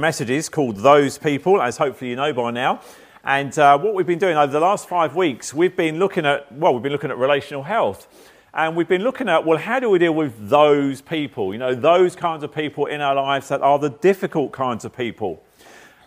messages 0.00 0.48
called 0.48 0.78
Those 0.78 1.18
People, 1.18 1.62
as 1.62 1.76
hopefully 1.76 2.10
you 2.10 2.16
know 2.16 2.32
by 2.32 2.50
now. 2.50 2.80
And 3.22 3.56
uh, 3.58 3.78
what 3.78 3.94
we've 3.94 4.06
been 4.06 4.18
doing 4.18 4.36
over 4.36 4.50
the 4.50 4.60
last 4.60 4.88
five 4.88 5.14
weeks, 5.14 5.52
we've 5.52 5.76
been 5.76 5.98
looking 5.98 6.24
at, 6.24 6.50
well, 6.52 6.72
we've 6.72 6.82
been 6.82 6.92
looking 6.92 7.10
at 7.10 7.18
relational 7.18 7.62
health. 7.62 8.08
And 8.52 8.74
we've 8.74 8.88
been 8.88 9.04
looking 9.04 9.28
at, 9.28 9.44
well, 9.46 9.58
how 9.58 9.78
do 9.78 9.90
we 9.90 9.98
deal 9.98 10.14
with 10.14 10.48
those 10.48 11.00
people? 11.02 11.52
You 11.52 11.58
know, 11.58 11.74
those 11.74 12.16
kinds 12.16 12.42
of 12.42 12.52
people 12.52 12.86
in 12.86 13.00
our 13.00 13.14
lives 13.14 13.48
that 13.48 13.60
are 13.62 13.78
the 13.78 13.90
difficult 13.90 14.50
kinds 14.50 14.84
of 14.84 14.96
people. 14.96 15.42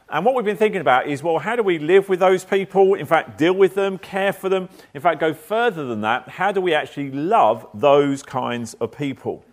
And 0.10 0.26
what 0.26 0.36
we've 0.36 0.44
been 0.44 0.58
thinking 0.58 0.82
about 0.82 1.08
is, 1.08 1.24
well, 1.24 1.40
how 1.40 1.56
do 1.56 1.64
we 1.64 1.80
live 1.80 2.10
with 2.10 2.20
those 2.20 2.44
people? 2.44 2.96
In 2.96 3.06
fact, 3.06 3.38
deal 3.38 3.54
with 3.54 3.76
them, 3.76 3.98
care 3.98 4.34
for 4.34 4.50
them. 4.50 4.68
In 4.94 5.02
fact, 5.02 5.20
go 5.20 5.34
further 5.34 5.86
than 5.86 6.02
that. 6.02 6.28
How 6.28 6.52
do 6.52 6.60
we 6.60 6.74
actually 6.74 7.12
love 7.12 7.66
those 7.74 8.22
kinds 8.24 8.74
of 8.76 8.92
people? 8.92 9.46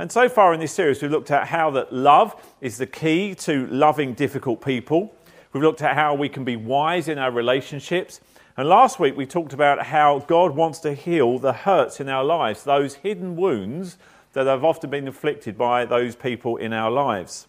And 0.00 0.10
so 0.10 0.30
far 0.30 0.54
in 0.54 0.60
this 0.60 0.72
series, 0.72 1.02
we've 1.02 1.10
looked 1.10 1.30
at 1.30 1.48
how 1.48 1.70
that 1.72 1.92
love 1.92 2.34
is 2.62 2.78
the 2.78 2.86
key 2.86 3.34
to 3.34 3.66
loving 3.66 4.14
difficult 4.14 4.64
people. 4.64 5.14
We've 5.52 5.62
looked 5.62 5.82
at 5.82 5.94
how 5.94 6.14
we 6.14 6.30
can 6.30 6.42
be 6.42 6.56
wise 6.56 7.06
in 7.06 7.18
our 7.18 7.30
relationships. 7.30 8.22
And 8.56 8.66
last 8.66 8.98
week 8.98 9.14
we 9.14 9.26
talked 9.26 9.52
about 9.52 9.84
how 9.84 10.20
God 10.20 10.56
wants 10.56 10.78
to 10.80 10.94
heal 10.94 11.38
the 11.38 11.52
hurts 11.52 12.00
in 12.00 12.08
our 12.08 12.24
lives, 12.24 12.64
those 12.64 12.94
hidden 12.94 13.36
wounds 13.36 13.98
that 14.32 14.46
have 14.46 14.64
often 14.64 14.88
been 14.88 15.06
inflicted 15.06 15.58
by 15.58 15.84
those 15.84 16.16
people 16.16 16.56
in 16.56 16.72
our 16.72 16.90
lives. 16.90 17.46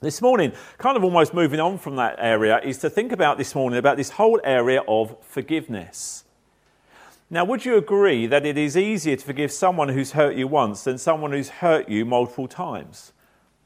This 0.00 0.22
morning, 0.22 0.52
kind 0.78 0.96
of 0.96 1.04
almost 1.04 1.34
moving 1.34 1.60
on 1.60 1.76
from 1.76 1.96
that 1.96 2.16
area, 2.18 2.58
is 2.64 2.78
to 2.78 2.88
think 2.88 3.12
about 3.12 3.36
this 3.36 3.54
morning 3.54 3.78
about 3.78 3.98
this 3.98 4.08
whole 4.08 4.40
area 4.44 4.80
of 4.88 5.14
forgiveness. 5.20 6.24
Now, 7.28 7.44
would 7.44 7.64
you 7.64 7.76
agree 7.76 8.28
that 8.28 8.46
it 8.46 8.56
is 8.56 8.76
easier 8.76 9.16
to 9.16 9.24
forgive 9.24 9.50
someone 9.50 9.88
who's 9.88 10.12
hurt 10.12 10.36
you 10.36 10.46
once 10.46 10.84
than 10.84 10.96
someone 10.96 11.32
who's 11.32 11.48
hurt 11.48 11.88
you 11.88 12.04
multiple 12.04 12.46
times? 12.46 13.12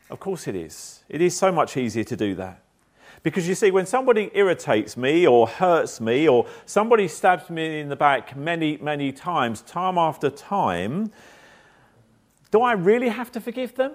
Of 0.09 0.19
course 0.19 0.49
it 0.49 0.57
is. 0.57 1.05
It 1.11 1.21
is 1.21 1.37
so 1.37 1.53
much 1.53 1.77
easier 1.77 2.05
to 2.05 2.17
do 2.17 2.35
that. 2.37 2.63
Because 3.23 3.47
you 3.47 3.55
see, 3.55 3.71
when 3.71 3.85
somebody 3.85 4.31
irritates 4.33 4.97
me 4.97 5.27
or 5.27 5.47
hurts 5.47 6.01
me 6.01 6.27
or 6.27 6.47
somebody 6.65 7.07
stabs 7.07 7.51
me 7.51 7.81
in 7.81 7.91
the 7.91 7.97
back 7.97 8.35
many, 8.35 8.79
many 8.79 9.13
times, 9.13 9.61
time 9.61 9.99
after 9.99 10.31
time, 10.31 11.13
do 12.51 12.63
I 12.63 12.73
really 12.73 13.11
have 13.11 13.31
to 13.33 13.43
forgive 13.43 13.75
them? 13.75 13.93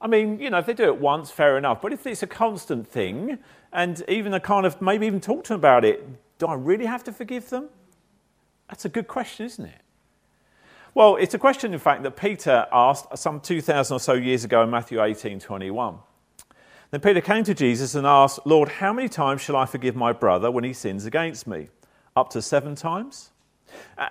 I 0.00 0.06
mean, 0.06 0.40
you 0.40 0.48
know, 0.48 0.58
if 0.58 0.66
they 0.66 0.72
do 0.72 0.84
it 0.84 0.98
once, 0.98 1.30
fair 1.30 1.58
enough. 1.58 1.82
But 1.82 1.92
if 1.92 2.06
it's 2.06 2.22
a 2.22 2.26
constant 2.26 2.88
thing 2.88 3.38
and 3.70 4.02
even 4.08 4.32
a 4.32 4.40
kind 4.40 4.64
of 4.64 4.80
maybe 4.80 5.06
even 5.06 5.20
talk 5.20 5.44
to 5.44 5.48
them 5.50 5.60
about 5.60 5.84
it, 5.84 6.08
do 6.38 6.46
I 6.46 6.54
really 6.54 6.86
have 6.86 7.04
to 7.04 7.12
forgive 7.12 7.50
them? 7.50 7.68
That's 8.68 8.84
a 8.84 8.88
good 8.88 9.08
question, 9.08 9.46
isn't 9.46 9.64
it? 9.64 9.80
Well, 10.94 11.16
it's 11.16 11.34
a 11.34 11.38
question, 11.38 11.72
in 11.72 11.80
fact, 11.80 12.04
that 12.04 12.16
Peter 12.16 12.66
asked 12.72 13.18
some 13.18 13.40
2,000 13.40 13.96
or 13.96 13.98
so 13.98 14.12
years 14.12 14.44
ago 14.44 14.62
in 14.62 14.70
Matthew 14.70 15.02
18 15.02 15.40
21. 15.40 15.98
Then 16.90 17.00
Peter 17.00 17.20
came 17.20 17.42
to 17.44 17.54
Jesus 17.54 17.96
and 17.96 18.06
asked, 18.06 18.38
Lord, 18.44 18.68
how 18.68 18.92
many 18.92 19.08
times 19.08 19.40
shall 19.40 19.56
I 19.56 19.66
forgive 19.66 19.96
my 19.96 20.12
brother 20.12 20.50
when 20.50 20.62
he 20.62 20.72
sins 20.72 21.04
against 21.04 21.46
me? 21.46 21.68
Up 22.14 22.30
to 22.30 22.40
seven 22.40 22.76
times? 22.76 23.30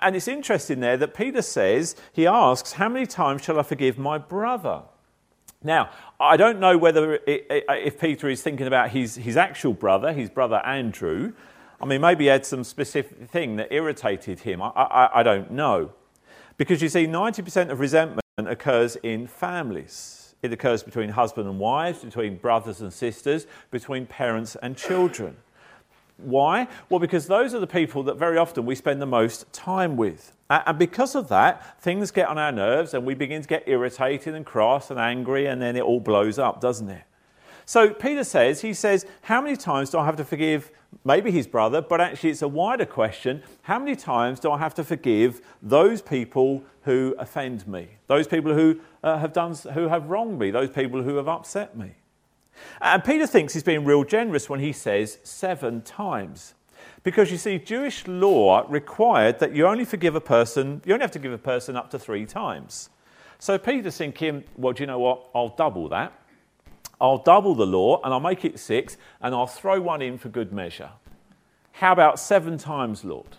And 0.01 0.15
it's 0.15 0.27
interesting 0.27 0.81
there 0.81 0.97
that 0.97 1.13
Peter 1.13 1.41
says, 1.41 1.95
he 2.11 2.27
asks, 2.27 2.73
How 2.73 2.89
many 2.89 3.05
times 3.05 3.43
shall 3.43 3.57
I 3.57 3.63
forgive 3.63 3.97
my 3.97 4.17
brother? 4.17 4.81
Now, 5.63 5.91
I 6.19 6.35
don't 6.35 6.59
know 6.59 6.77
whether 6.77 7.13
it, 7.25 7.47
if 7.49 7.99
Peter 7.99 8.27
is 8.27 8.41
thinking 8.41 8.67
about 8.67 8.89
his, 8.89 9.15
his 9.15 9.37
actual 9.37 9.73
brother, 9.73 10.11
his 10.11 10.29
brother 10.29 10.57
Andrew. 10.65 11.31
I 11.83 11.85
mean, 11.85 11.99
maybe 11.99 12.23
he 12.23 12.29
had 12.29 12.45
some 12.45 12.63
specific 12.63 13.29
thing 13.29 13.57
that 13.57 13.67
irritated 13.69 14.39
him. 14.39 14.61
I, 14.61 14.69
I, 14.69 15.19
I 15.19 15.23
don't 15.23 15.51
know. 15.51 15.91
Because 16.55 16.81
you 16.81 16.87
see, 16.87 17.05
90% 17.05 17.71
of 17.71 17.81
resentment 17.81 18.23
occurs 18.37 18.95
in 19.03 19.27
families. 19.27 20.33
It 20.41 20.53
occurs 20.53 20.81
between 20.81 21.09
husband 21.09 21.49
and 21.49 21.59
wives, 21.59 21.99
between 21.99 22.37
brothers 22.37 22.79
and 22.79 22.93
sisters, 22.93 23.47
between 23.69 24.05
parents 24.05 24.55
and 24.63 24.77
children. 24.77 25.35
Why? 26.15 26.69
Well, 26.87 27.01
because 27.01 27.27
those 27.27 27.53
are 27.53 27.59
the 27.59 27.67
people 27.67 28.01
that 28.03 28.17
very 28.17 28.37
often 28.37 28.65
we 28.65 28.75
spend 28.75 29.01
the 29.01 29.05
most 29.05 29.51
time 29.51 29.97
with. 29.97 30.31
And 30.49 30.79
because 30.79 31.15
of 31.15 31.27
that, 31.27 31.81
things 31.81 32.11
get 32.11 32.29
on 32.29 32.37
our 32.37 32.53
nerves 32.53 32.93
and 32.93 33.05
we 33.05 33.13
begin 33.13 33.41
to 33.41 33.47
get 33.47 33.67
irritated 33.67 34.35
and 34.35 34.45
cross 34.45 34.89
and 34.89 34.97
angry, 34.97 35.47
and 35.47 35.61
then 35.61 35.75
it 35.75 35.81
all 35.81 35.99
blows 35.99 36.39
up, 36.39 36.61
doesn't 36.61 36.89
it? 36.89 37.03
So 37.65 37.93
Peter 37.93 38.23
says, 38.23 38.61
he 38.61 38.73
says, 38.73 39.05
How 39.21 39.41
many 39.41 39.55
times 39.55 39.89
do 39.89 39.99
I 39.99 40.05
have 40.05 40.17
to 40.17 40.25
forgive 40.25 40.71
maybe 41.03 41.31
his 41.31 41.47
brother, 41.47 41.81
but 41.81 42.01
actually 42.01 42.29
it's 42.29 42.41
a 42.41 42.47
wider 42.47 42.85
question. 42.85 43.43
How 43.63 43.79
many 43.79 43.95
times 43.95 44.39
do 44.39 44.51
I 44.51 44.57
have 44.57 44.73
to 44.75 44.83
forgive 44.83 45.41
those 45.61 46.01
people 46.01 46.63
who 46.83 47.15
offend 47.17 47.67
me? 47.67 47.87
Those 48.07 48.27
people 48.27 48.53
who 48.53 48.79
uh, 49.03 49.17
have 49.17 49.33
done, 49.33 49.55
who 49.73 49.87
have 49.87 50.09
wronged 50.09 50.39
me? 50.39 50.51
Those 50.51 50.69
people 50.69 51.01
who 51.01 51.15
have 51.15 51.27
upset 51.27 51.77
me? 51.77 51.91
And 52.81 53.03
Peter 53.03 53.27
thinks 53.27 53.53
he's 53.53 53.63
being 53.63 53.83
real 53.83 54.03
generous 54.03 54.49
when 54.49 54.59
he 54.59 54.71
says 54.71 55.17
seven 55.23 55.81
times. 55.81 56.53
Because 57.03 57.31
you 57.31 57.37
see, 57.37 57.57
Jewish 57.57 58.07
law 58.07 58.65
required 58.69 59.39
that 59.39 59.55
you 59.55 59.67
only 59.67 59.85
forgive 59.85 60.15
a 60.15 60.21
person, 60.21 60.81
you 60.85 60.93
only 60.93 61.03
have 61.03 61.11
to 61.11 61.19
give 61.19 61.33
a 61.33 61.37
person 61.37 61.75
up 61.75 61.89
to 61.91 61.99
three 61.99 62.25
times. 62.25 62.89
So 63.39 63.57
Peter's 63.57 63.97
thinking, 63.97 64.43
well, 64.55 64.73
do 64.73 64.83
you 64.83 64.87
know 64.87 64.99
what? 64.99 65.25
I'll 65.35 65.49
double 65.49 65.89
that. 65.89 66.13
I'll 67.03 67.17
double 67.17 67.53
the 67.53 67.65
law 67.65 67.99
and 68.01 68.13
I'll 68.13 68.21
make 68.21 68.45
it 68.45 68.57
six 68.57 68.95
and 69.21 69.35
I'll 69.35 69.45
throw 69.45 69.81
one 69.81 70.01
in 70.01 70.17
for 70.17 70.29
good 70.29 70.53
measure. 70.53 70.91
How 71.73 71.91
about 71.91 72.17
seven 72.17 72.57
times, 72.57 73.03
Lord? 73.03 73.35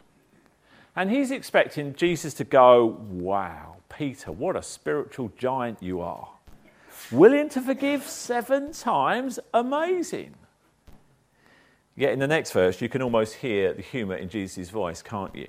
And 0.95 1.11
he's 1.11 1.31
expecting 1.31 1.95
Jesus 1.95 2.35
to 2.35 2.45
go, 2.45 2.85
Wow, 3.09 3.77
Peter, 3.89 4.31
what 4.31 4.55
a 4.55 4.63
spiritual 4.63 5.33
giant 5.39 5.83
you 5.83 6.03
are. 6.03 6.29
Willing 7.11 7.49
to 7.49 7.63
forgive 7.63 8.03
seven 8.03 8.73
times? 8.73 9.39
Amazing. 9.55 10.35
Yet 11.97 12.13
in 12.13 12.19
the 12.19 12.27
next 12.27 12.53
verse, 12.53 12.83
you 12.83 12.91
can 12.91 13.01
almost 13.01 13.37
hear 13.37 13.73
the 13.73 13.83
humour 13.83 14.17
in 14.17 14.29
Jesus' 14.29 14.69
voice, 14.69 15.01
can't 15.01 15.35
you? 15.35 15.49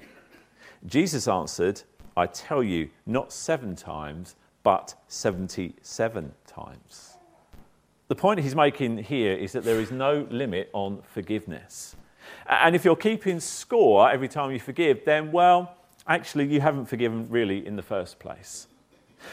Jesus 0.85 1.27
answered, 1.27 1.81
I 2.15 2.27
tell 2.27 2.63
you, 2.63 2.91
not 3.05 3.33
seven 3.33 3.75
times, 3.75 4.37
but 4.63 4.95
77 5.09 6.31
times. 6.47 7.14
The 8.07 8.16
point 8.16 8.39
he's 8.39 8.55
making 8.55 8.99
here 8.99 9.33
is 9.33 9.51
that 9.53 9.63
there 9.63 9.79
is 9.79 9.91
no 9.91 10.27
limit 10.29 10.69
on 10.73 11.01
forgiveness. 11.13 11.95
And 12.47 12.75
if 12.75 12.85
you're 12.85 12.95
keeping 12.95 13.39
score 13.39 14.11
every 14.11 14.27
time 14.27 14.51
you 14.51 14.59
forgive, 14.59 15.05
then, 15.05 15.31
well, 15.31 15.75
actually, 16.07 16.45
you 16.45 16.61
haven't 16.61 16.85
forgiven 16.85 17.27
really 17.29 17.65
in 17.65 17.75
the 17.75 17.81
first 17.81 18.19
place. 18.19 18.67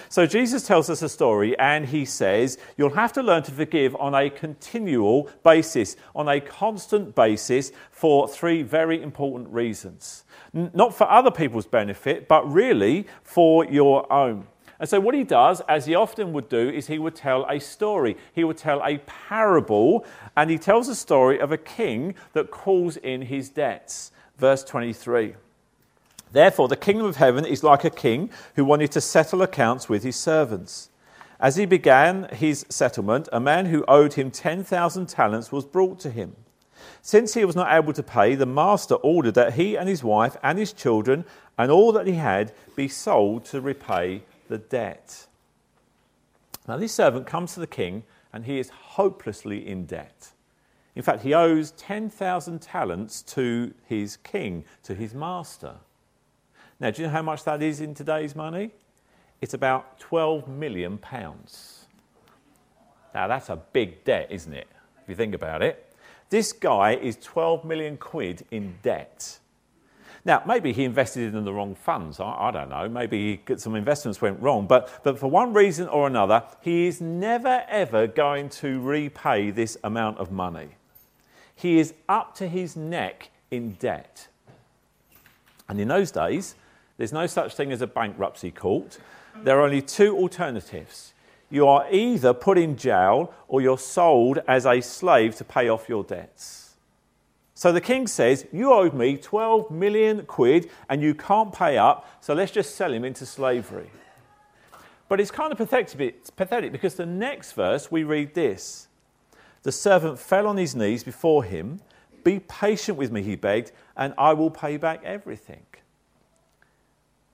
So 0.09 0.25
Jesus 0.25 0.67
tells 0.67 0.89
us 0.89 1.03
a 1.03 1.09
story 1.09 1.59
and 1.59 1.87
he 1.87 2.07
says, 2.07 2.59
You'll 2.79 2.95
have 2.95 3.13
to 3.15 3.23
learn 3.23 3.43
to 3.43 3.51
forgive 3.51 3.95
on 3.97 4.15
a 4.15 4.31
continual 4.31 5.29
basis, 5.45 5.97
on 6.15 6.29
a 6.29 6.41
constant 6.41 7.15
basis, 7.15 7.73
for 7.91 8.27
three 8.27 8.63
very 8.63 9.03
important 9.03 9.49
reasons. 9.51 10.25
N- 10.55 10.71
not 10.73 10.95
for 10.95 11.11
other 11.11 11.31
people's 11.31 11.67
benefit, 11.67 12.27
but 12.27 12.51
really 12.51 13.07
for 13.23 13.67
your 13.67 14.11
own. 14.11 14.47
And 14.83 14.89
so, 14.89 14.99
what 14.99 15.15
he 15.15 15.23
does, 15.23 15.61
as 15.69 15.87
he 15.87 15.95
often 15.95 16.33
would 16.33 16.49
do, 16.49 16.69
is 16.69 16.89
he 16.89 16.99
would 16.99 17.15
tell 17.15 17.47
a 17.49 17.61
story. 17.61 18.17
He 18.33 18.43
would 18.43 18.57
tell 18.57 18.83
a 18.85 18.99
parable, 19.07 20.05
and 20.37 20.51
he 20.51 20.59
tells 20.59 20.89
a 20.89 20.97
story 20.97 21.39
of 21.39 21.53
a 21.53 21.57
king 21.57 22.17
that 22.33 22.51
calls 22.51 22.97
in 22.97 23.23
his 23.23 23.49
debts. 23.49 24.11
Verse 24.39 24.65
23. 24.65 25.37
Therefore, 26.33 26.67
the 26.67 26.75
kingdom 26.75 27.07
of 27.07 27.15
heaven 27.15 27.47
is 27.47 27.63
like 27.63 27.85
a 27.85 27.91
king 27.91 28.31
who 28.57 28.65
wanted 28.65 28.91
to 28.91 29.01
settle 29.01 29.41
accounts 29.43 29.89
with 29.89 30.03
his 30.03 30.17
servants. 30.17 30.89
As 31.39 31.55
he 31.55 31.65
began 31.65 32.25
his 32.33 32.67
settlement, 32.69 33.29
a 33.33 33.39
man 33.39 33.67
who 33.67 33.85
owed 33.87 34.15
him 34.15 34.33
10,000 34.33 35.09
talents 35.09 35.53
was 35.53 35.65
brought 35.65 36.01
to 36.01 36.11
him. 36.11 36.35
Since 37.03 37.35
he 37.35 37.45
was 37.45 37.55
not 37.55 37.73
able 37.73 37.93
to 37.93 38.03
pay, 38.03 38.35
the 38.35 38.47
master 38.47 38.97
ordered 38.97 39.35
that 39.35 39.55
he 39.55 39.77
and 39.77 39.89
his 39.89 40.03
wife 40.03 40.37
and 40.43 40.59
his 40.59 40.73
children 40.73 41.25
and 41.57 41.71
all 41.71 41.93
that 41.93 42.09
he 42.09 42.15
had 42.15 42.53
be 42.75 42.89
sold 42.89 43.45
to 43.45 43.61
repay 43.61 44.23
the 44.53 44.59
debt. 44.59 45.27
Now, 46.69 46.77
this 46.77 46.93
servant 46.93 47.27
comes 47.27 47.55
to 47.55 47.61
the 47.61 47.67
king 47.67 48.05
and 48.35 48.45
he 48.45 48.59
is 48.59 48.69
hopelessly 48.69 49.67
in 49.67 49.87
debt. 49.87 50.29
In 50.95 51.03
fact, 51.03 51.23
he 51.23 51.33
owes 51.33 51.71
10,000 51.73 52.61
talents 52.61 53.23
to 53.23 53.73
his 53.87 54.19
king, 54.19 54.65
to 54.83 54.95
his 54.95 55.15
master. 55.15 55.77
Now, 56.79 56.91
do 56.91 57.01
you 57.01 57.09
know 57.09 57.15
how 57.15 57.23
much 57.23 57.45
that 57.45 57.63
is 57.63 57.81
in 57.81 57.95
today's 57.95 58.37
money? 58.37 58.73
It's 59.41 59.55
about 59.55 59.99
12 59.99 60.47
million 60.49 60.99
pounds. 60.99 61.87
Now, 63.15 63.27
that's 63.29 63.49
a 63.49 63.57
big 63.57 64.05
debt, 64.05 64.29
isn't 64.31 64.53
it? 64.53 64.69
If 65.03 65.09
you 65.09 65.15
think 65.15 65.35
about 65.35 65.63
it. 65.63 65.97
This 66.29 66.53
guy 66.53 66.95
is 66.97 67.17
12 67.23 67.65
million 67.65 67.97
quid 67.97 68.45
in 68.51 68.75
debt. 68.83 69.39
Now, 70.25 70.43
maybe 70.47 70.73
he 70.73 70.85
invested 70.85 71.35
in 71.35 71.45
the 71.45 71.53
wrong 71.53 71.75
funds. 71.75 72.21
I, 72.21 72.49
I 72.49 72.51
don't 72.53 72.69
know. 72.69 72.89
Maybe 72.89 73.43
some 73.57 73.75
investments 73.75 74.21
went 74.21 74.41
wrong. 74.41 74.67
But, 74.67 75.03
but 75.03 75.19
for 75.19 75.29
one 75.29 75.53
reason 75.53 75.89
or 75.89 76.07
another, 76.07 76.45
he 76.61 76.87
is 76.87 77.01
never, 77.01 77.65
ever 77.69 78.07
going 78.07 78.49
to 78.51 78.81
repay 78.81 79.51
this 79.51 79.77
amount 79.83 80.19
of 80.19 80.31
money. 80.31 80.69
He 81.57 81.79
is 81.81 81.95
up 82.09 82.37
to 82.37 82.49
his 82.49 82.77
neck 82.77 83.31
in 83.51 83.73
debt. 83.73 84.29
And 85.69 85.81
in 85.81 85.89
those 85.89 86.11
days, 86.13 86.55
there's 86.99 87.13
no 87.13 87.27
such 87.27 87.55
thing 87.55 87.73
as 87.73 87.83
a 87.83 87.87
bankruptcy 87.87 88.53
court. 88.53 88.99
There 89.43 89.59
are 89.59 89.65
only 89.65 89.83
two 89.83 90.17
alternatives. 90.17 91.15
you 91.53 91.67
are 91.67 91.87
either 91.91 92.33
put 92.33 92.57
in 92.57 92.77
jail 92.77 93.33
or 93.47 93.61
you're 93.61 93.79
sold 93.79 94.39
as 94.49 94.65
a 94.65 94.81
slave 94.81 95.37
to 95.37 95.45
pay 95.45 95.69
off 95.69 95.87
your 95.89 96.03
debts. 96.03 96.62
So 97.55 97.73
the 97.73 97.81
king 97.81 98.07
says, 98.07 98.47
You 98.53 98.73
owed 98.73 98.95
me 98.95 99.17
12 99.17 99.71
million 99.71 100.25
quid 100.27 100.71
and 100.89 101.03
you 101.03 101.15
can't 101.15 101.53
pay 101.53 101.79
up, 101.79 102.09
so 102.21 102.35
let's 102.35 102.53
just 102.53 102.75
sell 102.77 102.93
him 102.93 103.05
into 103.05 103.27
slavery. 103.27 103.91
But 105.09 105.21
it's 105.21 105.31
kind 105.31 105.53
of 105.53 105.59
pathetic, 105.59 106.73
because 106.73 106.95
the 106.95 107.07
next 107.07 107.53
verse 107.53 107.91
we 107.91 108.05
read 108.05 108.35
this 108.35 108.89
The 109.63 109.73
servant 109.73 110.19
fell 110.19 110.47
on 110.47 110.57
his 110.57 110.75
knees 110.75 111.05
before 111.05 111.45
him. 111.45 111.81
Be 112.25 112.39
patient 112.39 112.97
with 112.97 113.11
me, 113.11 113.23
he 113.23 113.37
begged, 113.37 113.73
and 113.97 114.15
I 114.17 114.33
will 114.33 114.51
pay 114.51 114.77
back 114.77 115.03
everything. 115.05 115.67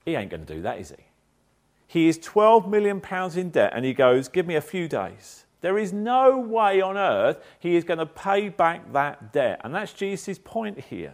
He 0.03 0.15
ain't 0.15 0.31
going 0.31 0.45
to 0.45 0.53
do 0.55 0.61
that, 0.63 0.79
is 0.79 0.89
he? 0.89 1.05
He 1.87 2.07
is 2.07 2.17
12 2.19 2.67
million 2.67 3.01
pounds 3.01 3.37
in 3.37 3.49
debt 3.49 3.71
and 3.73 3.83
he 3.83 3.93
goes, 3.93 4.27
Give 4.27 4.45
me 4.45 4.55
a 4.55 4.61
few 4.61 4.87
days. 4.87 5.45
There 5.61 5.77
is 5.77 5.91
no 5.91 6.37
way 6.37 6.81
on 6.81 6.97
earth 6.97 7.43
he 7.59 7.75
is 7.75 7.83
going 7.83 7.99
to 7.99 8.05
pay 8.05 8.49
back 8.49 8.93
that 8.93 9.33
debt. 9.33 9.61
And 9.63 9.75
that's 9.75 9.93
Jesus' 9.93 10.39
point 10.41 10.79
here. 10.79 11.13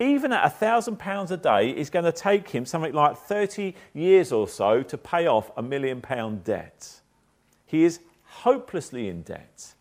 Even 0.00 0.32
at 0.32 0.44
a 0.44 0.50
thousand 0.50 0.98
pounds 0.98 1.30
a 1.30 1.36
day, 1.36 1.70
it's 1.70 1.90
going 1.90 2.04
to 2.04 2.12
take 2.12 2.48
him 2.50 2.66
something 2.66 2.92
like 2.92 3.16
30 3.16 3.74
years 3.92 4.32
or 4.32 4.48
so 4.48 4.82
to 4.82 4.98
pay 4.98 5.26
off 5.26 5.52
a 5.56 5.62
million 5.62 6.00
pound 6.00 6.42
debt. 6.42 7.00
He 7.64 7.84
is 7.84 8.00
hopelessly 8.24 9.08
in 9.08 9.22
debt. 9.22 9.74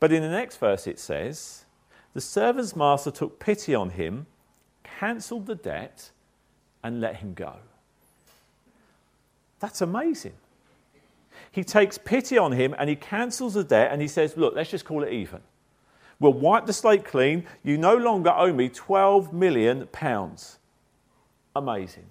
But 0.00 0.12
in 0.12 0.22
the 0.22 0.28
next 0.28 0.56
verse, 0.56 0.88
it 0.88 0.98
says, 0.98 1.64
The 2.14 2.20
servant's 2.20 2.74
master 2.74 3.12
took 3.12 3.38
pity 3.38 3.76
on 3.76 3.90
him, 3.90 4.26
cancelled 4.82 5.46
the 5.46 5.54
debt, 5.54 6.10
and 6.82 7.00
let 7.00 7.16
him 7.16 7.32
go. 7.32 7.54
That's 9.60 9.80
amazing. 9.80 10.34
He 11.56 11.64
takes 11.64 11.96
pity 11.96 12.36
on 12.36 12.52
him 12.52 12.74
and 12.78 12.90
he 12.90 12.96
cancels 12.96 13.54
the 13.54 13.64
debt 13.64 13.90
and 13.90 14.02
he 14.02 14.08
says, 14.08 14.36
Look, 14.36 14.54
let's 14.54 14.68
just 14.68 14.84
call 14.84 15.02
it 15.02 15.10
even. 15.10 15.40
We'll 16.20 16.34
wipe 16.34 16.66
the 16.66 16.74
slate 16.74 17.06
clean. 17.06 17.46
You 17.62 17.78
no 17.78 17.96
longer 17.96 18.30
owe 18.30 18.52
me 18.52 18.68
12 18.68 19.32
million 19.32 19.86
pounds. 19.86 20.58
Amazing. 21.54 22.10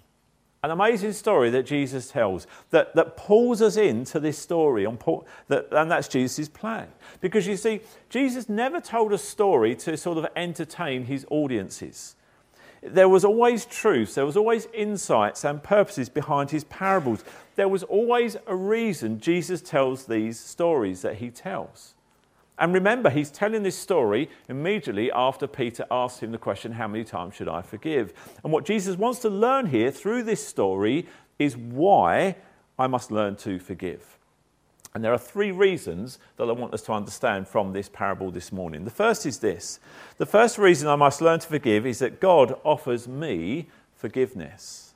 An 0.63 0.71
amazing 0.71 1.13
story 1.13 1.51
that 1.51 1.67
Jesus 1.67 2.09
tells 2.09 2.47
that, 2.71 2.95
that 2.95 3.17
pulls 3.17 3.61
us 3.61 3.77
into 3.77 4.19
this 4.19 4.39
story, 4.39 4.83
on 4.83 4.97
that, 5.47 5.67
and 5.71 5.91
that's 5.91 6.07
Jesus' 6.07 6.49
plan. 6.49 6.87
Because 7.21 7.45
you 7.45 7.55
see, 7.55 7.81
Jesus 8.09 8.49
never 8.49 8.81
told 8.81 9.13
a 9.13 9.19
story 9.19 9.75
to 9.75 9.95
sort 9.95 10.17
of 10.17 10.25
entertain 10.35 11.05
his 11.05 11.23
audiences 11.29 12.15
there 12.87 13.09
was 13.09 13.25
always 13.25 13.65
truth, 13.65 14.15
there 14.15 14.25
was 14.25 14.37
always 14.37 14.67
insights 14.73 15.43
and 15.43 15.61
purposes 15.61 16.09
behind 16.09 16.51
his 16.51 16.63
parables. 16.65 17.23
There 17.55 17.67
was 17.67 17.83
always 17.83 18.37
a 18.47 18.55
reason 18.55 19.19
Jesus 19.19 19.61
tells 19.61 20.05
these 20.05 20.39
stories 20.39 21.01
that 21.01 21.15
he 21.15 21.29
tells. 21.29 21.95
And 22.57 22.73
remember, 22.73 23.09
he's 23.09 23.29
telling 23.29 23.63
this 23.63 23.77
story 23.77 24.29
immediately 24.47 25.11
after 25.11 25.45
Peter 25.45 25.85
asked 25.91 26.21
him 26.21 26.31
the 26.31 26.37
question, 26.37 26.71
How 26.73 26.87
many 26.87 27.03
times 27.03 27.35
should 27.35 27.49
I 27.49 27.61
forgive? 27.61 28.13
And 28.43 28.53
what 28.53 28.65
Jesus 28.65 28.97
wants 28.97 29.19
to 29.19 29.29
learn 29.29 29.65
here 29.65 29.91
through 29.91 30.23
this 30.23 30.45
story 30.45 31.07
is 31.37 31.57
why 31.57 32.35
I 32.79 32.87
must 32.87 33.11
learn 33.11 33.35
to 33.37 33.59
forgive. 33.59 34.14
And 34.95 35.03
there 35.03 35.11
are 35.11 35.17
three 35.17 35.51
reasons 35.51 36.19
that 36.37 36.47
I 36.47 36.53
want 36.53 36.73
us 36.73 36.81
to 36.83 36.93
understand 36.93 37.49
from 37.49 37.73
this 37.73 37.89
parable 37.89 38.31
this 38.31 38.53
morning. 38.53 38.85
The 38.85 38.91
first 38.91 39.25
is 39.25 39.39
this 39.39 39.81
the 40.17 40.25
first 40.25 40.57
reason 40.57 40.87
I 40.87 40.95
must 40.95 41.21
learn 41.21 41.41
to 41.41 41.47
forgive 41.47 41.85
is 41.85 41.99
that 41.99 42.21
God 42.21 42.57
offers 42.63 43.05
me 43.05 43.67
forgiveness. 43.93 44.93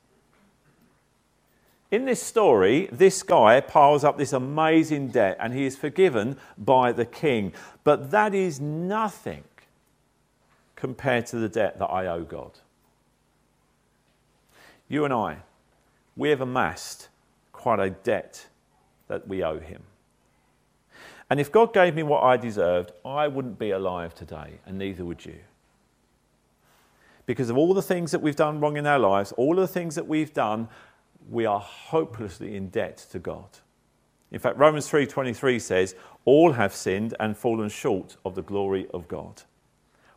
In 1.92 2.06
this 2.06 2.24
story, 2.24 2.88
this 2.94 3.24
guy 3.24 3.60
piles 3.60 4.06
up 4.06 4.18
this 4.18 4.32
amazing 4.32 5.10
debt 5.10 5.36
and 5.38 5.54
he 5.54 5.66
is 5.66 5.76
forgiven 5.76 6.38
by 6.58 6.94
the 6.94 7.06
king. 7.06 7.52
But 7.84 8.12
that 8.12 8.34
is 8.34 8.62
nothing 8.62 9.44
compared 10.78 11.26
to 11.26 11.36
the 11.36 11.50
debt 11.50 11.78
that 11.78 11.88
I 11.88 12.08
owe 12.08 12.24
God. 12.24 12.52
You 14.88 15.04
and 15.04 15.14
I, 15.14 15.40
we 16.16 16.30
have 16.30 16.40
amassed 16.40 17.10
quite 17.52 17.80
a 17.80 17.90
debt 17.90 18.46
that 19.10 19.28
we 19.28 19.44
owe 19.44 19.60
him. 19.60 19.84
And 21.30 21.40
if 21.40 21.52
God 21.52 21.74
gave 21.74 21.96
me 21.96 22.04
what 22.04 22.24
I 22.24 22.38
deserved, 22.38 22.92
I 23.06 23.28
wouldn't 23.28 23.60
be 23.60 23.72
alive 23.72 24.16
today, 24.16 24.60
and 24.66 24.78
neither 24.78 25.06
would 25.06 25.26
you. 25.26 25.40
Because 27.26 27.52
of 27.52 27.58
all 27.58 27.76
the 27.76 27.84
things 27.84 28.12
that 28.12 28.22
we've 28.22 28.36
done 28.36 28.60
wrong 28.60 28.78
in 28.78 28.88
our 28.88 28.98
lives, 28.98 29.32
all 29.34 29.54
of 29.54 29.62
the 29.62 29.68
things 29.68 29.94
that 29.96 30.08
we've 30.08 30.34
done, 30.34 30.68
we 31.30 31.46
are 31.46 31.60
hopelessly 31.60 32.56
in 32.56 32.70
debt 32.70 32.98
to 33.12 33.20
God. 33.20 33.60
In 34.32 34.40
fact, 34.40 34.58
Romans 34.58 34.90
3:23 34.90 35.60
says, 35.60 35.96
"All 36.26 36.54
have 36.54 36.74
sinned 36.74 37.14
and 37.20 37.38
fallen 37.38 37.70
short 37.70 38.18
of 38.26 38.34
the 38.34 38.42
glory 38.42 38.88
of 38.94 39.08
God." 39.08 39.44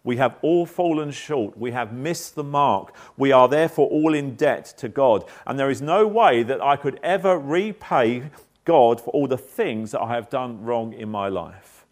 We 0.04 0.16
have 0.16 0.36
all 0.42 0.66
fallen 0.66 1.10
short. 1.10 1.56
We 1.56 1.70
have 1.72 1.92
missed 1.92 2.34
the 2.34 2.42
mark. 2.42 2.94
We 3.16 3.30
are 3.30 3.48
therefore 3.48 3.88
all 3.88 4.14
in 4.14 4.34
debt 4.34 4.64
to 4.78 4.88
God. 4.88 5.24
And 5.46 5.58
there 5.58 5.70
is 5.70 5.80
no 5.80 6.06
way 6.06 6.42
that 6.42 6.62
I 6.62 6.76
could 6.76 6.98
ever 7.02 7.38
repay 7.38 8.30
God 8.64 9.00
for 9.00 9.10
all 9.10 9.26
the 9.26 9.38
things 9.38 9.90
that 9.90 10.00
I 10.00 10.14
have 10.14 10.30
done 10.30 10.62
wrong 10.62 10.92
in 10.92 11.08
my 11.08 11.28
life. 11.28 11.84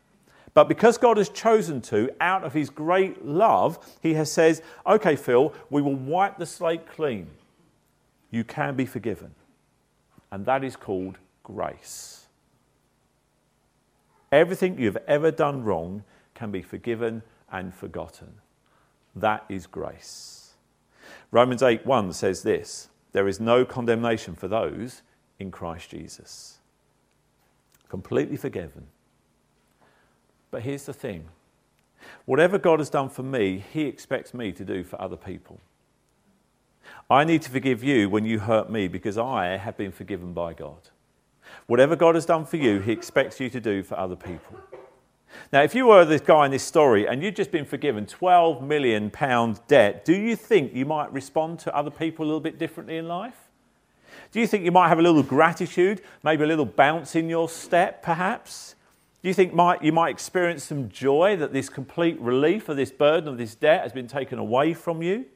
But 0.55 0.69
because 0.69 0.99
God 0.99 1.17
has 1.17 1.29
chosen 1.29 1.81
to, 1.83 2.11
out 2.21 2.45
of 2.45 2.53
his 2.53 2.71
great 2.71 3.25
love, 3.25 3.79
he 4.01 4.15
has 4.15 4.31
said, 4.31 4.61
okay, 4.87 5.17
Phil, 5.17 5.53
we 5.69 5.81
will 5.81 5.95
wipe 5.95 6.39
the 6.39 6.47
slate 6.47 6.89
clean. 6.89 7.29
You 8.31 8.45
can 8.45 8.75
be 8.75 8.87
forgiven. 8.87 9.35
And 10.33 10.47
that 10.47 10.65
is 10.65 10.77
called 10.77 11.19
grace. 11.43 12.27
Everything 14.33 14.79
you've 14.79 14.99
ever 15.09 15.31
done 15.31 15.65
wrong 15.65 16.05
can 16.35 16.51
be 16.51 16.63
forgiven 16.63 17.23
and 17.51 17.75
forgotten. 17.75 18.35
That 19.17 19.45
is 19.49 19.67
grace. 19.67 20.55
Romans 21.33 21.63
8 21.63 21.85
1 21.85 22.13
says 22.13 22.43
this 22.43 22.89
there 23.13 23.27
is 23.27 23.41
no 23.41 23.65
condemnation 23.65 24.37
for 24.37 24.47
those 24.47 25.03
in 25.41 25.51
Christ 25.51 25.91
Jesus 25.91 26.60
completely 27.91 28.37
forgiven. 28.37 28.87
But 30.51 30.63
here's 30.63 30.85
the 30.85 30.95
thing 30.95 31.29
whatever 32.25 32.57
God 32.57 32.79
has 32.79 32.89
done 32.89 33.11
for 33.11 33.23
me, 33.23 33.63
He 33.73 33.83
expects 33.83 34.33
me 34.33 34.53
to 34.53 34.65
do 34.65 34.83
for 34.85 35.01
other 35.03 35.17
people. 35.17 35.61
I 37.11 37.25
need 37.25 37.43
to 37.43 37.51
forgive 37.51 37.85
you 37.85 38.09
when 38.09 38.25
you 38.25 38.39
hurt 38.39 38.71
me 38.71 38.89
because 38.89 39.19
I 39.19 39.57
have 39.57 39.77
been 39.77 39.93
forgiven 39.93 40.33
by 40.33 40.55
God. 40.55 40.89
Whatever 41.67 41.97
God 41.97 42.15
has 42.15 42.25
done 42.25 42.47
for 42.47 42.57
you, 42.57 42.79
He 42.79 42.93
expects 42.93 43.41
you 43.41 43.51
to 43.51 43.61
do 43.61 43.83
for 43.83 43.99
other 43.99 44.17
people. 44.17 44.59
Now, 45.53 45.63
if 45.63 45.75
you 45.75 45.87
were 45.87 46.05
this 46.05 46.21
guy 46.21 46.45
in 46.45 46.53
this 46.53 46.63
story 46.63 47.07
and 47.07 47.23
you'd 47.23 47.37
just 47.37 47.51
been 47.51 47.65
forgiven 47.65 48.07
12 48.07 48.63
million 48.63 49.11
pound 49.11 49.61
debt, 49.67 50.05
do 50.05 50.15
you 50.15 50.37
think 50.37 50.75
you 50.75 50.85
might 50.85 51.13
respond 51.13 51.59
to 51.61 51.75
other 51.75 51.91
people 51.91 52.25
a 52.25 52.27
little 52.27 52.41
bit 52.41 52.59
differently 52.59 52.97
in 52.97 53.09
life? 53.09 53.50
Do 54.33 54.41
you 54.41 54.47
think 54.47 54.65
you 54.65 54.73
might 54.73 54.89
have 54.89 54.99
a 54.99 55.03
little 55.03 55.23
gratitude, 55.23 56.03
maybe 56.23 56.45
a 56.45 56.47
little 56.47 56.67
bounce 56.67 57.17
in 57.17 57.29
your 57.29 57.49
step, 57.49 58.03
perhaps? 58.03 58.75
Do 59.23 59.29
you 59.29 59.35
think 59.35 59.53
might, 59.53 59.83
you 59.83 59.93
might 59.93 60.11
experience 60.11 60.65
some 60.65 60.89
joy 60.89 61.37
that 61.37 61.53
this 61.53 61.69
complete 61.69 62.19
relief 62.21 62.69
of 62.69 62.77
this 62.77 62.91
burden 62.91 63.29
of 63.29 63.39
this 63.39 63.55
debt 63.55 63.83
has 63.83 63.93
been 63.93 64.09
taken 64.09 64.39
away 64.39 64.73
from 64.73 65.03
you? 65.03 65.27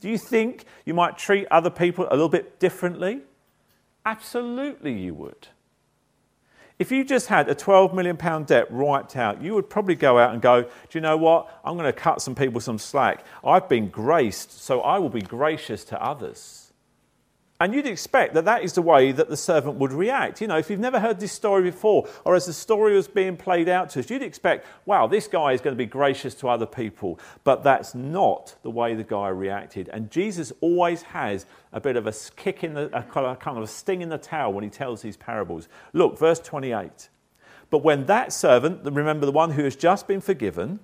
Do 0.00 0.08
you 0.08 0.18
think 0.18 0.64
you 0.84 0.94
might 0.94 1.18
treat 1.18 1.46
other 1.50 1.70
people 1.70 2.06
a 2.10 2.14
little 2.14 2.28
bit 2.28 2.60
differently? 2.60 3.22
Absolutely, 4.04 4.92
you 4.92 5.14
would. 5.14 5.48
If 6.78 6.92
you 6.92 7.04
just 7.04 7.28
had 7.28 7.48
a 7.48 7.54
£12 7.54 7.94
million 7.94 8.44
debt 8.44 8.70
wiped 8.70 9.16
out, 9.16 9.40
you 9.40 9.54
would 9.54 9.70
probably 9.70 9.94
go 9.94 10.18
out 10.18 10.34
and 10.34 10.42
go, 10.42 10.62
Do 10.62 10.70
you 10.92 11.00
know 11.00 11.16
what? 11.16 11.48
I'm 11.64 11.76
going 11.76 11.86
to 11.86 11.92
cut 11.92 12.20
some 12.20 12.34
people 12.34 12.60
some 12.60 12.78
slack. 12.78 13.24
I've 13.42 13.68
been 13.68 13.88
graced, 13.88 14.62
so 14.62 14.82
I 14.82 14.98
will 14.98 15.08
be 15.08 15.22
gracious 15.22 15.84
to 15.84 16.02
others. 16.02 16.65
And 17.58 17.72
you'd 17.72 17.86
expect 17.86 18.34
that 18.34 18.44
that 18.44 18.62
is 18.62 18.74
the 18.74 18.82
way 18.82 19.12
that 19.12 19.30
the 19.30 19.36
servant 19.36 19.76
would 19.78 19.92
react. 19.92 20.42
You 20.42 20.46
know, 20.46 20.58
if 20.58 20.68
you've 20.68 20.78
never 20.78 21.00
heard 21.00 21.18
this 21.18 21.32
story 21.32 21.62
before, 21.62 22.06
or 22.24 22.34
as 22.34 22.44
the 22.44 22.52
story 22.52 22.94
was 22.94 23.08
being 23.08 23.34
played 23.36 23.66
out 23.66 23.88
to 23.90 24.00
us, 24.00 24.10
you'd 24.10 24.22
expect, 24.22 24.66
wow, 24.84 25.06
this 25.06 25.26
guy 25.26 25.52
is 25.52 25.62
going 25.62 25.74
to 25.74 25.78
be 25.78 25.86
gracious 25.86 26.34
to 26.36 26.48
other 26.48 26.66
people. 26.66 27.18
But 27.44 27.62
that's 27.62 27.94
not 27.94 28.56
the 28.62 28.70
way 28.70 28.94
the 28.94 29.04
guy 29.04 29.28
reacted. 29.28 29.88
And 29.88 30.10
Jesus 30.10 30.52
always 30.60 31.00
has 31.02 31.46
a 31.72 31.80
bit 31.80 31.96
of 31.96 32.06
a 32.06 32.12
kick 32.36 32.62
in 32.62 32.74
the, 32.74 32.94
a 32.94 33.02
kind 33.02 33.56
of 33.56 33.62
a 33.62 33.66
sting 33.66 34.02
in 34.02 34.10
the 34.10 34.18
tail 34.18 34.52
when 34.52 34.62
he 34.62 34.70
tells 34.70 35.00
these 35.00 35.16
parables. 35.16 35.66
Look, 35.94 36.18
verse 36.18 36.40
28. 36.40 37.08
But 37.70 37.78
when 37.78 38.04
that 38.04 38.34
servant, 38.34 38.84
remember 38.84 39.24
the 39.24 39.32
one 39.32 39.52
who 39.52 39.64
has 39.64 39.76
just 39.76 40.06
been 40.06 40.20
forgiven, 40.20 40.78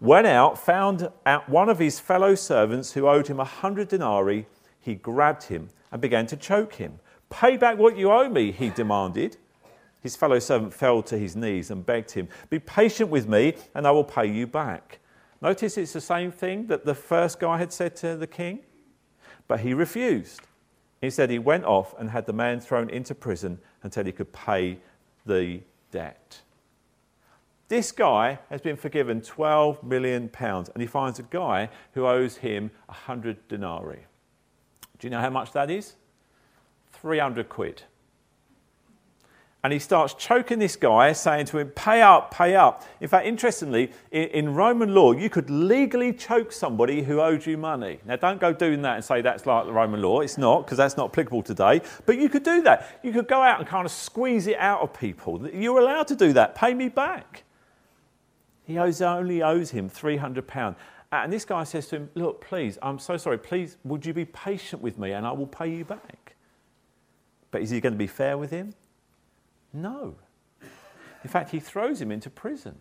went 0.00 0.28
out, 0.28 0.56
found 0.56 1.10
one 1.46 1.68
of 1.68 1.80
his 1.80 1.98
fellow 1.98 2.36
servants 2.36 2.92
who 2.92 3.08
owed 3.08 3.26
him 3.26 3.40
a 3.40 3.44
hundred 3.44 3.88
denarii, 3.88 4.46
he 4.80 4.94
grabbed 4.94 5.44
him 5.44 5.70
and 5.92 6.00
began 6.00 6.26
to 6.26 6.36
choke 6.36 6.74
him. 6.74 6.98
Pay 7.30 7.56
back 7.56 7.78
what 7.78 7.96
you 7.96 8.10
owe 8.10 8.28
me, 8.28 8.50
he 8.50 8.70
demanded. 8.70 9.36
His 10.00 10.16
fellow 10.16 10.40
servant 10.40 10.74
fell 10.74 11.02
to 11.04 11.16
his 11.16 11.36
knees 11.36 11.70
and 11.70 11.86
begged 11.86 12.10
him, 12.10 12.28
Be 12.50 12.58
patient 12.58 13.08
with 13.08 13.28
me, 13.28 13.54
and 13.74 13.86
I 13.86 13.92
will 13.92 14.04
pay 14.04 14.26
you 14.26 14.46
back. 14.46 14.98
Notice 15.40 15.78
it's 15.78 15.92
the 15.92 16.00
same 16.00 16.32
thing 16.32 16.66
that 16.66 16.84
the 16.84 16.94
first 16.94 17.38
guy 17.38 17.58
had 17.58 17.72
said 17.72 17.94
to 17.96 18.16
the 18.16 18.26
king, 18.26 18.60
but 19.46 19.60
he 19.60 19.74
refused. 19.74 20.40
Instead, 21.02 21.30
he 21.30 21.38
went 21.38 21.64
off 21.64 21.94
and 21.98 22.10
had 22.10 22.26
the 22.26 22.32
man 22.32 22.60
thrown 22.60 22.88
into 22.90 23.14
prison 23.14 23.58
until 23.82 24.04
he 24.04 24.12
could 24.12 24.32
pay 24.32 24.78
the 25.26 25.60
debt. 25.90 26.40
This 27.68 27.90
guy 27.90 28.38
has 28.50 28.60
been 28.60 28.76
forgiven 28.76 29.20
12 29.20 29.82
million 29.82 30.28
pounds 30.28 30.68
and 30.68 30.80
he 30.80 30.86
finds 30.86 31.18
a 31.18 31.24
guy 31.24 31.70
who 31.92 32.06
owes 32.06 32.36
him 32.36 32.70
100 32.86 33.48
denarii. 33.48 34.04
Do 35.02 35.08
you 35.08 35.10
know 35.10 35.20
how 35.20 35.30
much 35.30 35.50
that 35.50 35.68
is? 35.68 35.94
300 36.92 37.48
quid. 37.48 37.82
And 39.64 39.72
he 39.72 39.80
starts 39.80 40.14
choking 40.14 40.60
this 40.60 40.76
guy, 40.76 41.12
saying 41.12 41.46
to 41.46 41.58
him, 41.58 41.70
Pay 41.70 42.02
up, 42.02 42.32
pay 42.32 42.54
up. 42.54 42.84
In 43.00 43.08
fact, 43.08 43.26
interestingly, 43.26 43.90
in, 44.12 44.28
in, 44.28 44.54
Roman 44.54 44.94
law, 44.94 45.10
you 45.10 45.28
could 45.28 45.50
legally 45.50 46.12
choke 46.12 46.52
somebody 46.52 47.02
who 47.02 47.20
owed 47.20 47.44
you 47.44 47.58
money. 47.58 47.98
Now, 48.06 48.14
don't 48.14 48.40
go 48.40 48.52
doing 48.52 48.82
that 48.82 48.94
and 48.94 49.04
say 49.04 49.22
that's 49.22 49.44
like 49.44 49.66
the 49.66 49.72
Roman 49.72 50.00
law. 50.00 50.20
It's 50.20 50.38
not, 50.38 50.66
because 50.66 50.78
that's 50.78 50.96
not 50.96 51.10
applicable 51.10 51.42
today. 51.42 51.80
But 52.06 52.18
you 52.18 52.28
could 52.28 52.44
do 52.44 52.62
that. 52.62 53.00
You 53.02 53.10
could 53.10 53.26
go 53.26 53.42
out 53.42 53.58
and 53.58 53.68
kind 53.68 53.84
of 53.84 53.90
squeeze 53.90 54.46
it 54.46 54.56
out 54.58 54.82
of 54.82 54.94
people. 54.94 55.48
You're 55.48 55.80
allowed 55.80 56.06
to 56.08 56.14
do 56.14 56.32
that. 56.34 56.54
Pay 56.54 56.74
me 56.74 56.88
back. 56.88 57.42
He 58.62 58.78
owes, 58.78 59.02
only 59.02 59.42
owes 59.42 59.70
him 59.70 59.90
£300. 59.90 60.76
Uh, 61.12 61.16
and 61.16 61.32
this 61.32 61.44
guy 61.44 61.62
says 61.62 61.88
to 61.88 61.96
him, 61.96 62.10
Look, 62.14 62.40
please, 62.40 62.78
I'm 62.80 62.98
so 62.98 63.18
sorry. 63.18 63.38
Please, 63.38 63.76
would 63.84 64.06
you 64.06 64.14
be 64.14 64.24
patient 64.24 64.80
with 64.80 64.98
me 64.98 65.12
and 65.12 65.26
I 65.26 65.32
will 65.32 65.46
pay 65.46 65.68
you 65.68 65.84
back? 65.84 66.34
But 67.50 67.60
is 67.60 67.68
he 67.68 67.80
going 67.80 67.92
to 67.92 67.98
be 67.98 68.06
fair 68.06 68.38
with 68.38 68.50
him? 68.50 68.72
No. 69.74 70.16
In 71.22 71.28
fact, 71.28 71.50
he 71.50 71.60
throws 71.60 72.00
him 72.00 72.10
into 72.10 72.30
prison. 72.30 72.76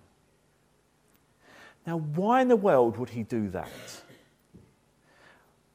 Now, 1.85 1.97
why 1.97 2.41
in 2.41 2.47
the 2.47 2.55
world 2.55 2.97
would 2.97 3.09
he 3.09 3.23
do 3.23 3.49
that? 3.49 3.69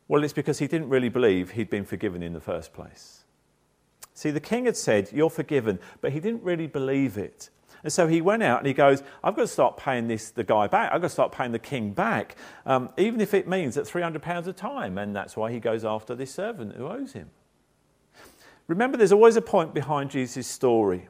Well, 0.09 0.25
it's 0.25 0.33
because 0.33 0.59
he 0.59 0.67
didn't 0.67 0.89
really 0.89 1.09
believe 1.09 1.51
he'd 1.51 1.69
been 1.69 1.85
forgiven 1.85 2.23
in 2.23 2.33
the 2.33 2.41
first 2.41 2.73
place. 2.73 3.25
See, 4.15 4.31
the 4.31 4.41
king 4.41 4.65
had 4.65 4.77
said, 4.77 5.11
You're 5.13 5.31
forgiven, 5.31 5.79
but 6.01 6.13
he 6.13 6.21
didn't 6.21 6.43
really 6.43 6.67
believe 6.67 7.19
it. 7.19 7.51
And 7.87 7.93
so 7.93 8.09
he 8.09 8.21
went 8.21 8.43
out 8.43 8.59
and 8.59 8.67
he 8.67 8.73
goes, 8.73 9.05
I've 9.23 9.37
got 9.37 9.43
to 9.43 9.47
start 9.47 9.77
paying 9.77 10.09
this, 10.09 10.31
the 10.33 10.43
guy 10.43 10.67
back. 10.67 10.93
I've 10.93 11.01
got 11.01 11.07
to 11.07 11.13
start 11.13 11.31
paying 11.31 11.53
the 11.53 11.61
king 11.61 11.93
back, 11.93 12.35
um, 12.67 12.89
even 12.99 13.21
if 13.21 13.33
it 13.33 13.47
means 13.47 13.77
at 13.77 13.85
£300 13.85 14.49
a 14.49 14.53
time. 14.53 14.99
And 14.99 15.15
that's 15.15 15.37
why 15.37 15.53
he 15.53 15.61
goes 15.61 15.85
after 15.85 16.17
this 16.17 16.35
servant 16.35 16.75
who 16.75 16.89
owes 16.89 17.13
him. 17.13 17.31
Remember, 18.67 18.97
there's 18.97 19.13
always 19.13 19.37
a 19.37 19.41
point 19.41 19.73
behind 19.73 20.11
Jesus' 20.11 20.49
story. 20.49 21.07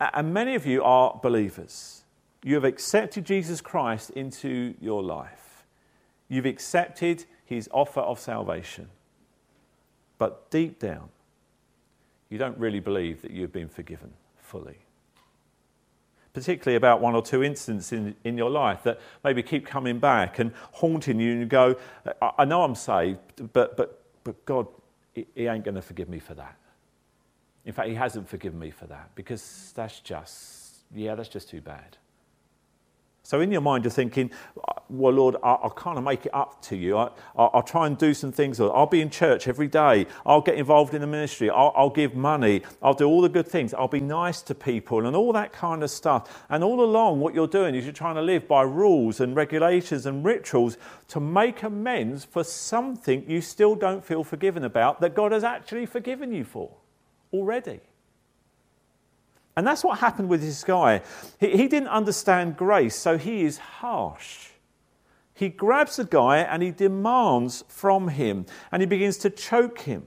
And 0.00 0.32
many 0.32 0.54
of 0.54 0.64
you 0.64 0.82
are 0.82 1.20
believers. 1.22 2.02
You 2.42 2.54
have 2.54 2.64
accepted 2.64 3.26
Jesus 3.26 3.60
Christ 3.60 4.08
into 4.08 4.74
your 4.80 5.02
life. 5.02 5.66
You've 6.30 6.46
accepted 6.46 7.26
his 7.44 7.68
offer 7.74 8.00
of 8.00 8.18
salvation. 8.18 8.88
But 10.16 10.50
deep 10.50 10.78
down, 10.78 11.10
you 12.30 12.38
don't 12.38 12.56
really 12.56 12.80
believe 12.80 13.20
that 13.20 13.32
you've 13.32 13.52
been 13.52 13.68
forgiven 13.68 14.14
fully. 14.38 14.78
Particularly 16.38 16.76
about 16.76 17.00
one 17.00 17.14
or 17.14 17.22
two 17.22 17.42
incidents 17.42 17.92
in, 17.92 18.14
in 18.22 18.38
your 18.38 18.50
life 18.50 18.84
that 18.84 19.00
maybe 19.24 19.42
keep 19.42 19.66
coming 19.66 19.98
back 19.98 20.38
and 20.38 20.52
haunting 20.72 21.18
you, 21.18 21.32
and 21.32 21.40
you 21.40 21.46
go, 21.46 21.76
I, 22.22 22.30
I 22.38 22.44
know 22.44 22.62
I'm 22.62 22.74
saved, 22.74 23.18
but, 23.52 23.76
but, 23.76 24.02
but 24.22 24.44
God 24.44 24.68
he 25.34 25.46
ain't 25.46 25.64
going 25.64 25.74
to 25.74 25.82
forgive 25.82 26.08
me 26.08 26.18
for 26.18 26.34
that. 26.34 26.56
In 27.64 27.72
fact, 27.72 27.88
he 27.88 27.94
hasn't 27.94 28.28
forgiven 28.28 28.58
me 28.58 28.70
for 28.70 28.86
that 28.86 29.10
because 29.14 29.72
that's 29.74 30.00
just, 30.00 30.76
yeah, 30.94 31.14
that's 31.14 31.28
just 31.28 31.48
too 31.48 31.60
bad. 31.60 31.96
So 33.28 33.42
in 33.42 33.52
your 33.52 33.60
mind, 33.60 33.84
you're 33.84 33.90
thinking, 33.90 34.30
well, 34.88 35.12
Lord, 35.12 35.36
I'll, 35.42 35.60
I'll 35.64 35.70
kind 35.70 35.98
of 35.98 36.04
make 36.04 36.24
it 36.24 36.34
up 36.34 36.62
to 36.62 36.76
you. 36.76 36.96
I, 36.96 37.10
will 37.36 37.62
try 37.62 37.86
and 37.86 37.98
do 37.98 38.14
some 38.14 38.32
things. 38.32 38.58
I'll 38.58 38.86
be 38.86 39.02
in 39.02 39.10
church 39.10 39.48
every 39.48 39.68
day. 39.68 40.06
I'll 40.24 40.40
get 40.40 40.54
involved 40.54 40.94
in 40.94 41.02
the 41.02 41.06
ministry. 41.06 41.50
I'll, 41.50 41.74
I'll 41.76 41.90
give 41.90 42.14
money. 42.14 42.62
I'll 42.80 42.94
do 42.94 43.04
all 43.04 43.20
the 43.20 43.28
good 43.28 43.46
things. 43.46 43.74
I'll 43.74 43.86
be 43.86 44.00
nice 44.00 44.40
to 44.40 44.54
people 44.54 45.06
and 45.06 45.14
all 45.14 45.34
that 45.34 45.52
kind 45.52 45.82
of 45.82 45.90
stuff. 45.90 46.42
And 46.48 46.64
all 46.64 46.82
along, 46.82 47.20
what 47.20 47.34
you're 47.34 47.46
doing 47.46 47.74
is 47.74 47.84
you're 47.84 47.92
trying 47.92 48.14
to 48.14 48.22
live 48.22 48.48
by 48.48 48.62
rules 48.62 49.20
and 49.20 49.36
regulations 49.36 50.06
and 50.06 50.24
rituals 50.24 50.78
to 51.08 51.20
make 51.20 51.62
amends 51.62 52.24
for 52.24 52.42
something 52.42 53.28
you 53.28 53.42
still 53.42 53.74
don't 53.74 54.02
feel 54.02 54.24
forgiven 54.24 54.64
about 54.64 55.02
that 55.02 55.14
God 55.14 55.32
has 55.32 55.44
actually 55.44 55.84
forgiven 55.84 56.32
you 56.32 56.44
for 56.44 56.70
already. 57.34 57.80
And 59.58 59.66
that's 59.66 59.82
what 59.82 59.98
happened 59.98 60.28
with 60.28 60.40
this 60.40 60.62
guy. 60.62 61.02
He, 61.40 61.56
he 61.56 61.66
didn't 61.66 61.88
understand 61.88 62.56
grace, 62.56 62.94
so 62.94 63.18
he 63.18 63.42
is 63.42 63.58
harsh. 63.58 64.50
He 65.34 65.48
grabs 65.48 65.96
the 65.96 66.04
guy 66.04 66.38
and 66.38 66.62
he 66.62 66.70
demands 66.70 67.64
from 67.66 68.06
him, 68.06 68.46
and 68.70 68.80
he 68.80 68.86
begins 68.86 69.16
to 69.18 69.30
choke 69.30 69.80
him. 69.80 70.06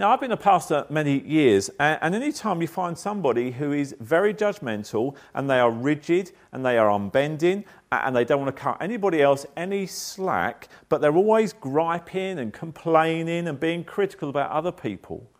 Now, 0.00 0.10
I've 0.10 0.20
been 0.20 0.32
a 0.32 0.36
pastor 0.36 0.84
many 0.90 1.20
years, 1.20 1.70
and 1.78 2.12
anytime 2.12 2.60
you 2.60 2.66
find 2.66 2.98
somebody 2.98 3.52
who 3.52 3.70
is 3.70 3.94
very 4.00 4.34
judgmental 4.34 5.14
and 5.32 5.48
they 5.48 5.60
are 5.60 5.70
rigid 5.70 6.32
and 6.50 6.66
they 6.66 6.76
are 6.76 6.90
unbending 6.90 7.62
and 7.92 8.16
they 8.16 8.24
don't 8.24 8.40
want 8.40 8.56
to 8.56 8.60
cut 8.60 8.78
anybody 8.80 9.22
else 9.22 9.46
any 9.56 9.86
slack, 9.86 10.66
but 10.88 11.00
they're 11.00 11.14
always 11.14 11.52
griping 11.52 12.40
and 12.40 12.52
complaining 12.52 13.46
and 13.46 13.60
being 13.60 13.84
critical 13.84 14.28
about 14.28 14.50
other 14.50 14.72
people, 14.72 15.30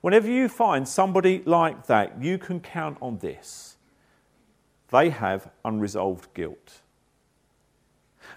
Whenever 0.00 0.30
you 0.30 0.48
find 0.48 0.86
somebody 0.86 1.42
like 1.44 1.86
that, 1.86 2.22
you 2.22 2.38
can 2.38 2.60
count 2.60 2.98
on 3.00 3.18
this 3.18 3.78
they 4.90 5.10
have 5.10 5.50
unresolved 5.64 6.32
guilt. 6.34 6.80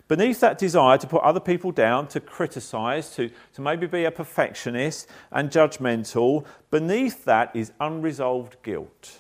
Beneath 0.07 0.39
that 0.41 0.57
desire 0.57 0.97
to 0.97 1.07
put 1.07 1.21
other 1.21 1.39
people 1.39 1.71
down, 1.71 2.07
to 2.09 2.19
criticize, 2.19 3.15
to, 3.15 3.29
to 3.53 3.61
maybe 3.61 3.87
be 3.87 4.05
a 4.05 4.11
perfectionist 4.11 5.07
and 5.31 5.49
judgmental, 5.49 6.45
beneath 6.69 7.23
that 7.25 7.55
is 7.55 7.71
unresolved 7.79 8.57
guilt. 8.63 9.19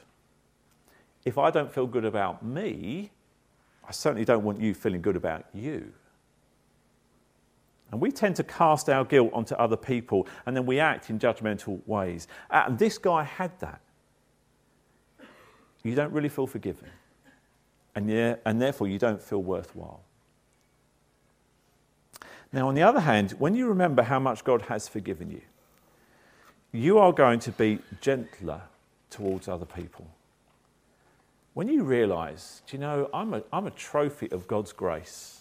If 1.23 1.37
I 1.37 1.51
don't 1.51 1.71
feel 1.71 1.87
good 1.87 2.05
about 2.05 2.43
me, 2.43 3.11
I 3.87 3.91
certainly 3.91 4.25
don't 4.25 4.43
want 4.43 4.59
you 4.59 4.73
feeling 4.73 5.01
good 5.01 5.15
about 5.15 5.45
you. 5.53 5.93
And 7.91 7.99
we 7.99 8.11
tend 8.11 8.37
to 8.37 8.43
cast 8.43 8.89
our 8.89 9.03
guilt 9.03 9.31
onto 9.33 9.53
other 9.55 9.75
people 9.75 10.27
and 10.45 10.55
then 10.55 10.65
we 10.65 10.79
act 10.79 11.09
in 11.09 11.19
judgmental 11.19 11.85
ways. 11.85 12.27
Uh, 12.49 12.63
and 12.67 12.79
this 12.79 12.97
guy 12.97 13.23
had 13.23 13.51
that. 13.59 13.81
You 15.83 15.95
don't 15.95 16.13
really 16.13 16.29
feel 16.29 16.47
forgiven. 16.47 16.87
And, 17.95 18.09
yeah, 18.09 18.35
and 18.45 18.61
therefore 18.61 18.87
you 18.87 18.97
don't 18.97 19.21
feel 19.21 19.41
worthwhile. 19.41 20.01
Now, 22.53 22.67
on 22.67 22.75
the 22.75 22.83
other 22.83 22.99
hand, 22.99 23.31
when 23.39 23.55
you 23.55 23.67
remember 23.67 24.03
how 24.03 24.19
much 24.19 24.43
God 24.43 24.63
has 24.63 24.87
forgiven 24.87 25.31
you, 25.31 25.41
you 26.71 26.97
are 26.97 27.11
going 27.11 27.39
to 27.39 27.51
be 27.51 27.79
gentler 27.99 28.61
towards 29.09 29.47
other 29.47 29.65
people. 29.65 30.07
When 31.53 31.67
you 31.67 31.83
realize, 31.83 32.61
do 32.67 32.77
you 32.77 32.81
know, 32.81 33.09
I'm 33.13 33.33
a, 33.33 33.43
I'm 33.51 33.67
a 33.67 33.71
trophy 33.71 34.31
of 34.31 34.47
God's 34.47 34.71
grace. 34.71 35.40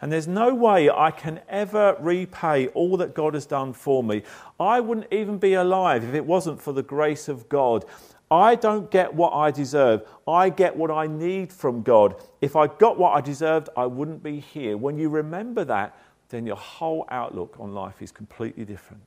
And 0.00 0.10
there's 0.10 0.28
no 0.28 0.54
way 0.54 0.88
I 0.88 1.10
can 1.10 1.40
ever 1.48 1.96
repay 2.00 2.68
all 2.68 2.96
that 2.96 3.14
God 3.14 3.34
has 3.34 3.44
done 3.44 3.72
for 3.72 4.02
me. 4.02 4.22
I 4.58 4.80
wouldn't 4.80 5.12
even 5.12 5.38
be 5.38 5.54
alive 5.54 6.04
if 6.04 6.14
it 6.14 6.24
wasn't 6.24 6.60
for 6.60 6.72
the 6.72 6.82
grace 6.82 7.28
of 7.28 7.48
God. 7.48 7.84
I 8.30 8.54
don't 8.54 8.90
get 8.90 9.12
what 9.12 9.32
I 9.32 9.50
deserve. 9.50 10.06
I 10.26 10.50
get 10.50 10.76
what 10.76 10.90
I 10.90 11.06
need 11.06 11.52
from 11.52 11.82
God. 11.82 12.14
If 12.40 12.56
I 12.56 12.68
got 12.68 12.98
what 12.98 13.10
I 13.10 13.20
deserved, 13.20 13.68
I 13.76 13.86
wouldn't 13.86 14.22
be 14.22 14.38
here. 14.40 14.76
When 14.76 14.96
you 14.96 15.08
remember 15.08 15.64
that, 15.64 15.96
then 16.28 16.46
your 16.46 16.56
whole 16.56 17.06
outlook 17.10 17.56
on 17.58 17.74
life 17.74 18.00
is 18.00 18.12
completely 18.12 18.64
different. 18.64 19.02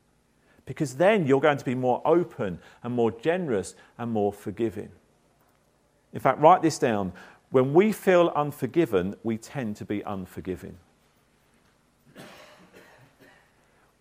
Because 0.66 0.96
then 0.96 1.26
you're 1.26 1.42
going 1.42 1.58
to 1.58 1.66
be 1.66 1.76
more 1.76 2.02
open 2.06 2.60
and 2.84 2.94
more 2.94 3.12
generous 3.12 3.76
and 3.98 4.12
more 4.12 4.32
forgiving. 4.32 4.90
In 6.14 6.20
fact, 6.20 6.40
write 6.40 6.62
this 6.62 6.78
down. 6.78 7.14
When 7.54 7.76
we 7.76 7.92
feel 7.92 8.34
unforgiven, 8.36 9.16
we 9.22 9.38
tend 9.38 9.76
to 9.76 9.86
be 9.86 10.02
unforgiving. 10.02 10.78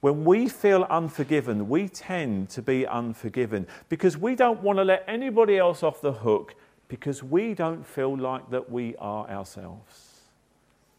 When 0.00 0.24
we 0.24 0.48
feel 0.48 0.84
unforgiven, 0.84 1.68
we 1.68 1.90
tend 1.90 2.48
to 2.48 2.62
be 2.62 2.86
unforgiven 2.86 3.66
because 3.90 4.16
we 4.16 4.36
don't 4.36 4.62
want 4.62 4.78
to 4.78 4.84
let 4.84 5.04
anybody 5.06 5.58
else 5.58 5.82
off 5.82 6.00
the 6.00 6.14
hook 6.14 6.54
because 6.88 7.22
we 7.22 7.52
don't 7.52 7.86
feel 7.86 8.16
like 8.16 8.48
that 8.48 8.70
we 8.70 8.96
are 8.96 9.28
ourselves. 9.28 10.22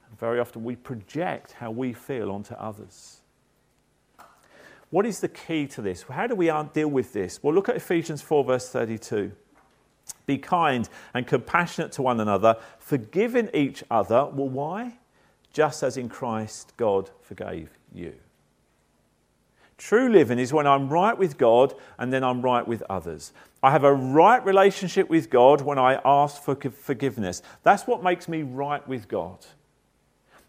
And 0.07 0.19
very 0.19 0.39
often 0.39 0.63
we 0.63 0.75
project 0.75 1.53
how 1.53 1.71
we 1.71 1.91
feel 1.91 2.29
onto 2.29 2.53
others. 2.53 3.21
What 4.91 5.07
is 5.07 5.21
the 5.21 5.27
key 5.27 5.65
to 5.69 5.81
this? 5.81 6.03
How 6.03 6.27
do 6.27 6.35
we 6.35 6.51
deal 6.71 6.87
with 6.87 7.13
this? 7.13 7.41
Well, 7.41 7.55
look 7.55 7.67
at 7.67 7.77
Ephesians 7.77 8.21
4, 8.21 8.43
verse 8.43 8.69
32. 8.69 9.31
Be 10.25 10.37
kind 10.37 10.87
and 11.13 11.27
compassionate 11.27 11.91
to 11.93 12.01
one 12.01 12.19
another, 12.19 12.57
forgiving 12.79 13.49
each 13.53 13.83
other. 13.91 14.25
Well, 14.25 14.49
why? 14.49 14.97
Just 15.51 15.83
as 15.83 15.97
in 15.97 16.09
Christ 16.09 16.73
God 16.77 17.09
forgave 17.21 17.69
you. 17.93 18.13
True 19.77 20.07
living 20.07 20.39
is 20.39 20.53
when 20.53 20.65
I'm 20.65 20.87
right 20.89 21.17
with 21.17 21.37
God 21.37 21.73
and 21.97 22.13
then 22.13 22.23
I'm 22.23 22.41
right 22.41 22.65
with 22.65 22.83
others. 22.89 23.33
I 23.61 23.71
have 23.71 23.83
a 23.83 23.93
right 23.93 24.43
relationship 24.45 25.09
with 25.09 25.29
God 25.29 25.61
when 25.61 25.77
I 25.77 25.99
ask 26.05 26.41
for 26.41 26.55
forgiveness. 26.55 27.41
That's 27.63 27.87
what 27.87 28.03
makes 28.03 28.27
me 28.27 28.43
right 28.43 28.85
with 28.87 29.07
God. 29.07 29.45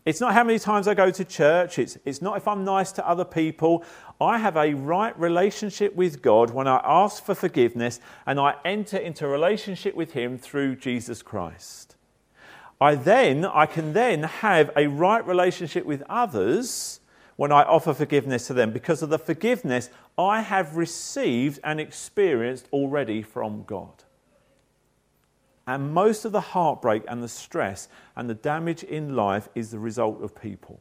It's 0.05 0.21
not 0.21 0.35
how 0.35 0.45
many 0.45 0.59
times 0.59 0.87
I 0.87 0.95
go 0.95 1.11
to 1.11 1.25
church. 1.25 1.79
It's, 1.79 1.97
it's 2.05 2.21
not 2.21 2.37
if 2.37 2.47
I'm 2.47 2.63
nice 2.63 2.93
to 2.93 3.09
other 3.09 3.25
people. 3.25 3.85
I 4.21 4.39
have 4.39 4.57
a 4.57 4.75
right 4.75 5.19
relationship 5.19 5.95
with 5.95 6.23
God 6.23 6.51
when 6.51 6.69
I 6.69 6.81
ask 6.85 7.25
for 7.25 7.35
forgiveness 7.35 8.01
and 8.27 8.39
I 8.39 8.55
enter 8.65 8.97
into 8.97 9.27
relationship 9.27 9.95
with 9.95 10.13
Him 10.13 10.39
through 10.39 10.77
Jesus 10.77 11.23
Christ. 11.23 11.97
I 12.81 12.95
then, 12.95 13.45
I 13.45 13.67
can 13.67 13.93
then 13.93 14.25
have 14.25 14.71
a 14.77 14.87
right 14.87 15.27
relationship 15.27 15.85
with 15.85 16.03
others 16.09 17.01
when 17.37 17.51
I 17.51 17.63
offer 17.63 17.93
forgiveness 17.93 18.47
to 18.47 18.55
them 18.55 18.73
because 18.73 19.03
of 19.03 19.11
the 19.11 19.19
forgiveness 19.19 19.91
I 20.17 20.43
have 20.43 20.77
received 20.77 21.59
and 21.65 21.81
experienced 21.81 22.69
already 22.73 23.23
from 23.23 23.65
God. 23.65 24.05
And 25.67 25.95
most 25.95 26.25
of 26.25 26.33
the 26.33 26.41
heartbreak 26.41 27.05
and 27.09 27.23
the 27.23 27.29
stress 27.29 27.89
and 28.15 28.29
the 28.29 28.35
damage 28.35 28.83
in 28.83 29.17
life 29.17 29.49
is 29.55 29.71
the 29.71 29.79
result 29.79 30.23
of 30.23 30.41
people. 30.41 30.81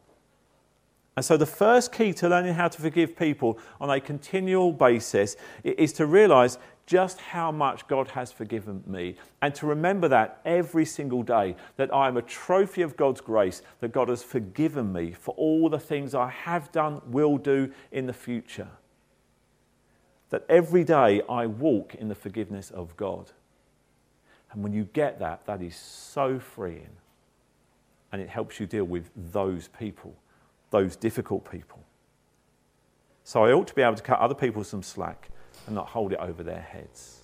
And 1.15 1.23
so, 1.23 1.37
the 1.37 1.45
first 1.45 1.91
key 1.91 2.11
to 2.13 2.27
learning 2.27 2.55
how 2.55 2.67
to 2.67 2.81
forgive 2.81 3.15
people 3.15 3.59
on 3.79 3.89
a 3.89 3.99
continual 3.99 4.73
basis 4.73 5.35
is 5.63 5.93
to 5.93 6.07
realize 6.07 6.57
just 6.85 7.19
how 7.19 7.51
much 7.51 7.87
God 7.87 8.09
has 8.09 8.31
forgiven 8.31 8.83
me. 8.85 9.15
And 9.41 9.53
to 9.55 9.65
remember 9.65 10.07
that 10.09 10.41
every 10.43 10.85
single 10.85 11.23
day, 11.23 11.55
that 11.77 11.93
I 11.93 12.07
am 12.07 12.17
a 12.17 12.21
trophy 12.21 12.81
of 12.81 12.97
God's 12.97 13.21
grace, 13.21 13.61
that 13.79 13.91
God 13.91 14.09
has 14.09 14.23
forgiven 14.23 14.91
me 14.91 15.11
for 15.11 15.33
all 15.35 15.69
the 15.69 15.79
things 15.79 16.13
I 16.13 16.29
have 16.29 16.71
done, 16.71 17.01
will 17.05 17.37
do 17.37 17.71
in 17.91 18.05
the 18.05 18.13
future. 18.13 18.67
That 20.29 20.45
every 20.49 20.83
day 20.83 21.21
I 21.29 21.45
walk 21.45 21.95
in 21.95 22.09
the 22.09 22.15
forgiveness 22.15 22.71
of 22.71 22.97
God. 22.97 23.31
And 24.51 24.63
when 24.63 24.73
you 24.73 24.85
get 24.93 25.19
that, 25.19 25.45
that 25.45 25.61
is 25.61 25.75
so 25.75 26.39
freeing. 26.39 26.89
And 28.11 28.21
it 28.21 28.29
helps 28.29 28.59
you 28.59 28.65
deal 28.65 28.83
with 28.83 29.09
those 29.15 29.69
people, 29.79 30.15
those 30.73 30.95
difficult 30.95 31.49
people. 31.49 31.79
So 33.23 33.45
I 33.45 33.53
ought 33.53 33.67
to 33.67 33.75
be 33.75 33.83
able 33.83 33.95
to 33.95 34.03
cut 34.03 34.19
other 34.19 34.33
people 34.33 34.63
some 34.63 34.83
slack 34.83 35.29
and 35.67 35.75
not 35.75 35.87
hold 35.87 36.11
it 36.11 36.19
over 36.19 36.43
their 36.43 36.61
heads. 36.61 37.21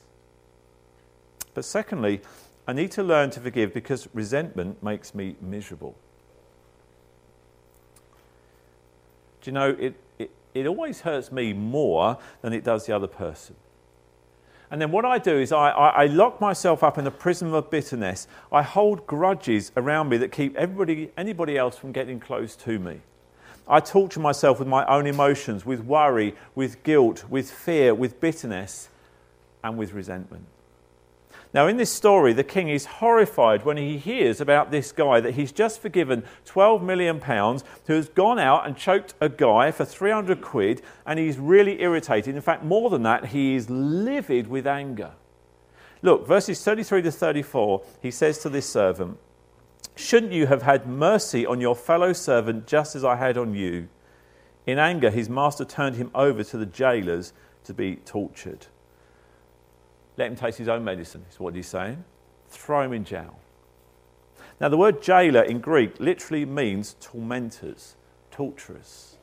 But 1.55 1.65
secondly, 1.65 2.21
I 2.67 2.73
need 2.73 2.91
to 2.91 3.03
learn 3.03 3.31
to 3.31 3.39
forgive 3.39 3.73
because 3.73 4.07
resentment 4.13 4.81
makes 4.83 5.15
me 5.15 5.35
miserable. 5.41 5.95
Do 9.41 9.49
you 9.49 9.53
know, 9.53 9.75
it, 9.79 9.95
it, 10.19 10.31
it 10.53 10.67
always 10.67 11.01
hurts 11.01 11.31
me 11.31 11.51
more 11.51 12.19
than 12.43 12.53
it 12.53 12.63
does 12.63 12.85
the 12.85 12.95
other 12.95 13.07
person. 13.07 13.55
And 14.69 14.79
then 14.79 14.91
what 14.91 15.05
I 15.05 15.17
do 15.17 15.39
is 15.39 15.51
I, 15.51 15.71
I, 15.71 16.03
I, 16.03 16.05
lock 16.05 16.39
myself 16.39 16.83
up 16.83 16.99
in 16.99 17.07
a 17.07 17.11
prison 17.11 17.51
of 17.55 17.71
bitterness. 17.71 18.27
I 18.51 18.61
hold 18.61 19.07
grudges 19.07 19.71
around 19.75 20.09
me 20.09 20.17
that 20.17 20.31
keep 20.31 20.55
everybody, 20.55 21.09
anybody 21.17 21.57
else 21.57 21.75
from 21.75 21.91
getting 21.91 22.19
close 22.19 22.55
to 22.57 22.77
me. 22.77 23.01
I 23.69 23.79
torture 23.79 24.19
myself 24.19 24.57
with 24.57 24.67
my 24.67 24.83
own 24.85 25.05
emotions, 25.05 25.65
with 25.65 25.81
worry, 25.81 26.35
with 26.55 26.81
guilt, 26.83 27.25
with 27.29 27.51
fear, 27.51 27.93
with 27.93 28.19
bitterness, 28.19 28.89
and 29.63 29.77
with 29.77 29.93
resentment. 29.93 30.45
Now, 31.53 31.67
in 31.67 31.77
this 31.77 31.91
story, 31.91 32.33
the 32.33 32.43
king 32.43 32.69
is 32.69 32.85
horrified 32.85 33.65
when 33.65 33.77
he 33.77 33.97
hears 33.97 34.39
about 34.39 34.71
this 34.71 34.91
guy 34.91 35.19
that 35.19 35.33
he's 35.33 35.51
just 35.51 35.81
forgiven 35.81 36.23
12 36.45 36.83
million 36.83 37.19
pounds, 37.19 37.63
who 37.87 37.93
has 37.93 38.09
gone 38.09 38.37
out 38.37 38.67
and 38.67 38.77
choked 38.77 39.15
a 39.19 39.29
guy 39.29 39.71
for 39.71 39.85
300 39.85 40.41
quid, 40.41 40.81
and 41.05 41.17
he's 41.17 41.37
really 41.37 41.81
irritated. 41.81 42.35
In 42.35 42.41
fact, 42.41 42.63
more 42.63 42.89
than 42.89 43.03
that, 43.03 43.27
he 43.27 43.55
is 43.55 43.69
livid 43.69 44.47
with 44.47 44.67
anger. 44.67 45.11
Look, 46.01 46.27
verses 46.27 46.63
33 46.63 47.01
to 47.03 47.11
34, 47.11 47.81
he 48.01 48.11
says 48.11 48.39
to 48.39 48.49
this 48.49 48.67
servant, 48.67 49.17
Shouldn't 49.99 50.31
you 50.31 50.47
have 50.47 50.61
had 50.61 50.87
mercy 50.87 51.45
on 51.45 51.59
your 51.59 51.75
fellow 51.75 52.13
servant 52.13 52.65
just 52.65 52.95
as 52.95 53.03
I 53.03 53.17
had 53.17 53.37
on 53.37 53.53
you? 53.53 53.89
In 54.65 54.79
anger, 54.79 55.09
his 55.09 55.27
master 55.27 55.65
turned 55.65 55.97
him 55.97 56.09
over 56.15 56.41
to 56.41 56.57
the 56.57 56.65
jailers 56.65 57.33
to 57.65 57.73
be 57.73 57.97
tortured. 57.97 58.67
Let 60.15 60.29
him 60.29 60.37
taste 60.37 60.57
his 60.57 60.69
own 60.69 60.85
medicine, 60.85 61.25
is 61.29 61.37
what 61.37 61.53
he's 61.53 61.67
saying. 61.67 62.05
Throw 62.47 62.83
him 62.83 62.93
in 62.93 63.03
jail. 63.03 63.39
Now, 64.61 64.69
the 64.69 64.77
word 64.77 65.01
jailer 65.01 65.43
in 65.43 65.59
Greek 65.59 65.99
literally 65.99 66.45
means 66.45 66.95
tormentors, 67.01 67.97
torturers. 68.31 69.17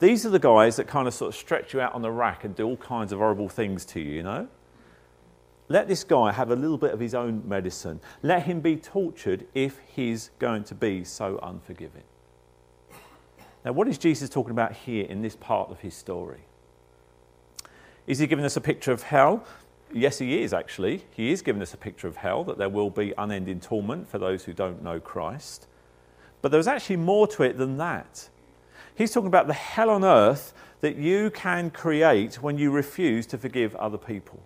These 0.00 0.26
are 0.26 0.30
the 0.30 0.40
guys 0.40 0.74
that 0.74 0.88
kind 0.88 1.06
of 1.06 1.14
sort 1.14 1.28
of 1.28 1.36
stretch 1.36 1.72
you 1.72 1.80
out 1.80 1.94
on 1.94 2.02
the 2.02 2.10
rack 2.10 2.42
and 2.42 2.56
do 2.56 2.66
all 2.66 2.76
kinds 2.76 3.12
of 3.12 3.20
horrible 3.20 3.48
things 3.48 3.84
to 3.86 4.00
you, 4.00 4.10
you 4.10 4.22
know? 4.24 4.48
Let 5.68 5.88
this 5.88 6.04
guy 6.04 6.32
have 6.32 6.50
a 6.50 6.56
little 6.56 6.76
bit 6.76 6.92
of 6.92 7.00
his 7.00 7.14
own 7.14 7.42
medicine. 7.48 8.00
Let 8.22 8.42
him 8.42 8.60
be 8.60 8.76
tortured 8.76 9.46
if 9.54 9.80
he's 9.94 10.30
going 10.38 10.64
to 10.64 10.74
be 10.74 11.04
so 11.04 11.38
unforgiving. 11.42 12.02
Now, 13.64 13.72
what 13.72 13.88
is 13.88 13.96
Jesus 13.96 14.28
talking 14.28 14.50
about 14.50 14.72
here 14.72 15.06
in 15.06 15.22
this 15.22 15.36
part 15.36 15.70
of 15.70 15.80
his 15.80 15.94
story? 15.94 16.40
Is 18.06 18.18
he 18.18 18.26
giving 18.26 18.44
us 18.44 18.56
a 18.56 18.60
picture 18.60 18.92
of 18.92 19.04
hell? 19.04 19.46
Yes, 19.90 20.18
he 20.18 20.42
is 20.42 20.52
actually. 20.52 21.04
He 21.12 21.32
is 21.32 21.40
giving 21.40 21.62
us 21.62 21.72
a 21.72 21.78
picture 21.78 22.08
of 22.08 22.16
hell, 22.16 22.44
that 22.44 22.58
there 22.58 22.68
will 22.68 22.90
be 22.90 23.14
unending 23.16 23.60
torment 23.60 24.08
for 24.08 24.18
those 24.18 24.44
who 24.44 24.52
don't 24.52 24.82
know 24.82 25.00
Christ. 25.00 25.66
But 26.42 26.52
there's 26.52 26.66
actually 26.66 26.96
more 26.96 27.26
to 27.28 27.42
it 27.42 27.56
than 27.56 27.78
that. 27.78 28.28
He's 28.94 29.12
talking 29.12 29.28
about 29.28 29.46
the 29.46 29.54
hell 29.54 29.88
on 29.88 30.04
earth 30.04 30.52
that 30.82 30.96
you 30.96 31.30
can 31.30 31.70
create 31.70 32.42
when 32.42 32.58
you 32.58 32.70
refuse 32.70 33.24
to 33.28 33.38
forgive 33.38 33.74
other 33.76 33.96
people. 33.96 34.40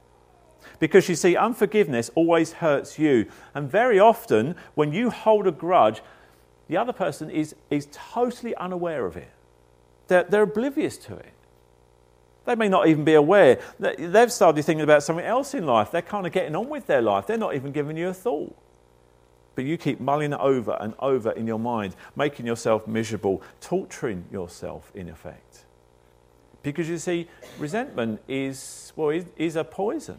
Because 0.79 1.09
you 1.09 1.15
see, 1.15 1.37
unforgiveness 1.37 2.11
always 2.15 2.53
hurts 2.53 2.99
you. 2.99 3.27
And 3.55 3.71
very 3.71 3.99
often, 3.99 4.55
when 4.75 4.93
you 4.93 5.11
hold 5.11 5.47
a 5.47 5.53
grudge, 5.53 6.03
the 6.69 6.77
other 6.77 6.93
person 6.93 7.31
is, 7.31 7.55
is 7.71 7.89
totally 7.91 8.55
unaware 8.57 9.07
of 9.07 9.17
it. 9.17 9.31
They're, 10.07 10.25
they're 10.25 10.43
oblivious 10.43 10.97
to 10.99 11.17
it. 11.17 11.33
They 12.45 12.55
may 12.55 12.69
not 12.69 12.89
even 12.89 13.05
be 13.05 13.15
aware. 13.15 13.59
They've 13.79 14.33
started 14.33 14.63
thinking 14.63 14.85
about 14.85 15.03
something 15.03 15.25
else 15.25 15.53
in 15.53 15.67
life. 15.67 15.91
They're 15.91 16.01
kind 16.01 16.27
of 16.27 16.33
getting 16.33 16.57
on 16.57 16.69
with 16.69 16.87
their 16.87 17.03
life. 17.03 17.27
They're 17.27 17.37
not 17.37 17.55
even 17.55 17.73
giving 17.73 17.97
you 17.97 18.09
a 18.09 18.15
thought. 18.15 18.57
But 19.55 19.65
you 19.65 19.77
keep 19.77 20.01
mulling 20.01 20.33
it 20.33 20.41
over 20.41 20.79
and 20.81 20.95
over 20.99 21.33
in 21.33 21.47
your 21.47 21.59
mind, 21.59 21.95
making 22.17 22.47
yourself 22.47 22.87
miserable, 22.87 23.43
torturing 23.61 24.25
yourself 24.33 24.91
in 24.95 25.09
effect. 25.09 25.67
Because 26.63 26.89
you 26.89 26.97
see, 26.97 27.29
resentment 27.59 28.23
is, 28.29 28.93
well, 28.97 29.11
is, 29.11 29.27
is 29.37 29.57
a 29.57 29.65
poison. 29.65 30.19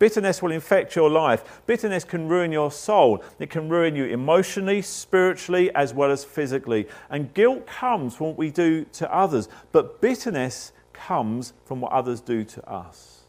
Bitterness 0.00 0.40
will 0.40 0.50
infect 0.50 0.96
your 0.96 1.10
life. 1.10 1.60
Bitterness 1.66 2.04
can 2.04 2.26
ruin 2.26 2.50
your 2.50 2.72
soul. 2.72 3.22
It 3.38 3.50
can 3.50 3.68
ruin 3.68 3.94
you 3.94 4.06
emotionally, 4.06 4.80
spiritually, 4.80 5.70
as 5.74 5.92
well 5.92 6.10
as 6.10 6.24
physically. 6.24 6.88
And 7.10 7.32
guilt 7.34 7.66
comes 7.66 8.16
from 8.16 8.28
what 8.28 8.38
we 8.38 8.50
do 8.50 8.86
to 8.94 9.14
others. 9.14 9.50
But 9.72 10.00
bitterness 10.00 10.72
comes 10.94 11.52
from 11.66 11.82
what 11.82 11.92
others 11.92 12.22
do 12.22 12.44
to 12.44 12.66
us. 12.66 13.24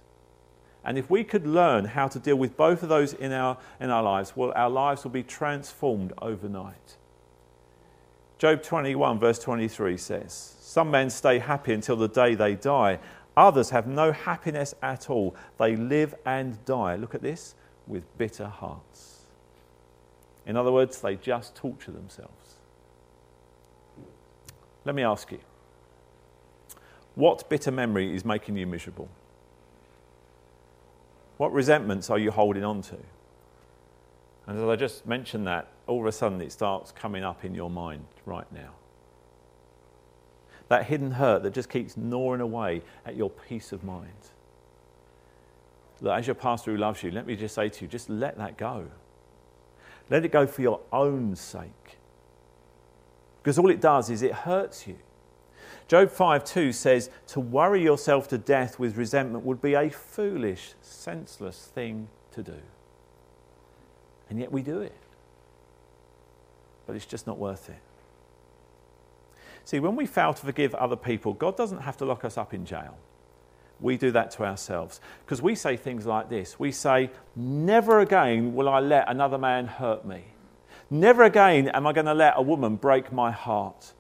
And 0.86 0.98
if 0.98 1.10
we 1.10 1.26
could 1.26 1.46
learn 1.46 1.84
how 1.84 2.08
to 2.08 2.20
deal 2.20 2.38
with 2.38 2.56
both 2.56 2.84
of 2.84 2.90
those 2.90 3.14
in 3.14 3.34
our, 3.34 3.58
in 3.82 3.90
our 3.90 4.02
lives, 4.02 4.34
well, 4.38 4.54
our 4.56 4.70
lives 4.70 5.04
will 5.04 5.12
be 5.12 5.24
transformed 5.24 6.14
overnight. 6.22 6.96
Job 8.38 8.64
21, 8.64 9.20
verse 9.20 9.40
23 9.40 9.98
says, 9.98 10.56
Some 10.62 10.90
men 10.90 11.10
stay 11.10 11.38
happy 11.38 11.74
until 11.74 11.98
the 11.98 12.08
day 12.08 12.34
they 12.34 12.56
die. 12.56 12.98
Others 13.38 13.70
have 13.70 13.88
no 13.88 14.12
happiness 14.12 14.76
at 14.82 15.10
all. 15.10 15.36
They 15.58 15.76
live 15.76 16.16
and 16.26 16.64
die. 16.66 16.96
Look 16.96 17.16
at 17.16 17.22
this 17.22 17.56
with 17.88 18.18
bitter 18.18 18.48
hearts. 18.48 19.22
In 20.46 20.58
other 20.58 20.72
words, 20.72 21.00
they 21.02 21.16
just 21.16 21.56
torture 21.56 21.92
themselves. 21.92 22.56
Let 24.84 24.96
me 24.96 25.04
ask 25.04 25.32
you 25.32 25.40
what 27.16 27.50
bitter 27.50 27.72
memory 27.72 28.16
is 28.16 28.26
making 28.26 28.58
you 28.58 28.66
miserable? 28.66 29.10
What 31.38 31.54
resentments 31.54 32.10
are 32.10 32.18
you 32.18 32.32
holding 32.32 32.64
on 32.64 32.82
to? 32.84 32.98
And 34.48 34.58
as 34.58 34.68
I 34.68 34.76
just 34.76 35.06
mentioned 35.06 35.46
that, 35.48 35.68
all 35.88 36.02
of 36.02 36.06
a 36.06 36.12
sudden 36.12 36.42
it 36.42 36.52
starts 36.52 36.92
coming 36.92 37.24
up 37.24 37.44
in 37.44 37.54
your 37.54 37.70
mind 37.70 38.06
right 38.26 38.50
now. 38.52 38.72
That 40.72 40.86
hidden 40.86 41.12
hurt 41.12 41.44
that 41.44 41.54
just 41.54 41.68
keeps 41.68 41.98
gnawing 41.98 42.40
away 42.40 42.82
at 43.06 43.18
your 43.18 43.30
peace 43.30 43.74
of 43.74 43.84
mind. 43.84 44.08
Look, 46.00 46.18
as 46.18 46.26
your 46.26 46.34
pastor 46.34 46.72
who 46.72 46.78
loves 46.78 47.04
you, 47.04 47.12
let 47.12 47.28
me 47.28 47.36
just 47.36 47.56
say 47.56 47.68
to 47.68 47.82
you, 47.84 47.90
just 47.90 48.10
let 48.10 48.38
that 48.38 48.56
go. 48.56 48.86
Let 50.10 50.24
it 50.24 50.32
go 50.32 50.48
for 50.48 50.62
your 50.62 50.80
own 50.94 51.36
sake. 51.36 51.98
Because 53.44 53.60
all 53.60 53.70
it 53.70 53.82
does 53.82 54.10
is 54.10 54.22
it 54.22 54.32
hurts 54.32 54.88
you. 54.88 54.96
Job 55.90 56.10
5 56.10 56.46
2 56.46 56.72
says, 56.72 57.10
To 57.28 57.42
worry 57.42 57.84
yourself 57.84 58.30
to 58.30 58.38
death 58.38 58.80
with 58.80 58.96
resentment 58.96 59.44
would 59.44 59.62
be 59.62 59.74
a 59.74 59.90
foolish, 59.90 60.76
senseless 60.82 61.70
thing 61.76 62.08
to 62.32 62.44
do. 62.44 62.62
And 64.30 64.40
yet 64.40 64.54
we 64.54 64.62
do 64.62 64.80
it. 64.80 64.96
But 66.88 66.96
it's 66.96 67.06
just 67.06 67.28
not 67.28 67.38
worth 67.38 67.70
it. 67.70 67.82
See, 69.72 69.80
when 69.80 69.96
we 69.96 70.06
fail 70.06 70.34
to 70.34 70.46
forgive 70.46 70.76
other 70.76 70.98
people, 70.98 71.32
God 71.32 71.56
doesn't 71.56 71.80
have 71.80 71.96
to 71.96 72.06
lock 72.06 72.26
us 72.26 72.38
up 72.38 72.54
in 72.54 72.66
jail. 72.66 72.98
We 73.80 73.96
do 73.96 74.12
that 74.12 74.30
to 74.32 74.44
ourselves. 74.44 75.00
Because 75.24 75.42
we 75.42 75.56
say 75.56 75.78
things 75.78 76.06
like 76.06 76.30
this 76.30 76.60
We 76.60 76.74
say, 76.74 77.10
Never 77.38 78.02
again 78.02 78.54
will 78.54 78.68
I 78.68 78.82
let 78.82 79.08
another 79.08 79.38
man 79.38 79.68
hurt 79.68 80.06
me. 80.06 80.26
Never 80.90 81.24
again 81.24 81.70
am 81.70 81.88
I 81.88 81.94
going 81.94 82.08
to 82.08 82.14
let 82.14 82.34
a 82.36 82.42
woman 82.42 82.76
break 82.76 83.14
my 83.14 83.32
heart. 83.32 83.94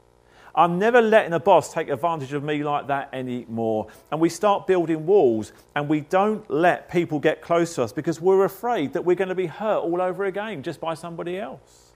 I'm 0.53 0.77
never 0.77 1.01
letting 1.01 1.31
a 1.31 1.39
boss 1.39 1.73
take 1.73 1.87
advantage 1.87 2.33
of 2.33 2.43
me 2.43 2.65
like 2.65 2.87
that 2.87 3.07
anymore. 3.13 3.87
And 4.11 4.19
we 4.19 4.27
start 4.27 4.67
building 4.67 5.05
walls 5.05 5.53
and 5.73 5.87
we 5.87 6.01
don't 6.01 6.51
let 6.51 6.91
people 6.91 7.17
get 7.17 7.41
close 7.41 7.75
to 7.75 7.83
us 7.83 7.93
because 7.93 8.19
we're 8.19 8.43
afraid 8.43 8.91
that 8.91 9.05
we're 9.05 9.15
going 9.15 9.29
to 9.29 9.35
be 9.35 9.45
hurt 9.45 9.83
all 9.83 10.01
over 10.01 10.25
again 10.25 10.63
just 10.63 10.81
by 10.81 10.95
somebody 10.95 11.39
else. 11.39 11.90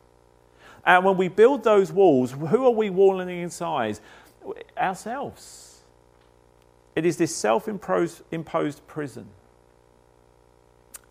And 0.86 1.04
when 1.04 1.18
we 1.18 1.28
build 1.28 1.64
those 1.64 1.92
walls, 1.92 2.32
who 2.32 2.66
are 2.66 2.72
we 2.72 2.90
walling 2.90 3.30
inside? 3.30 4.00
Ourselves. 4.78 5.82
It 6.96 7.06
is 7.06 7.18
this 7.18 7.36
self 7.36 7.68
imposed 7.68 8.88
prison. 8.88 9.28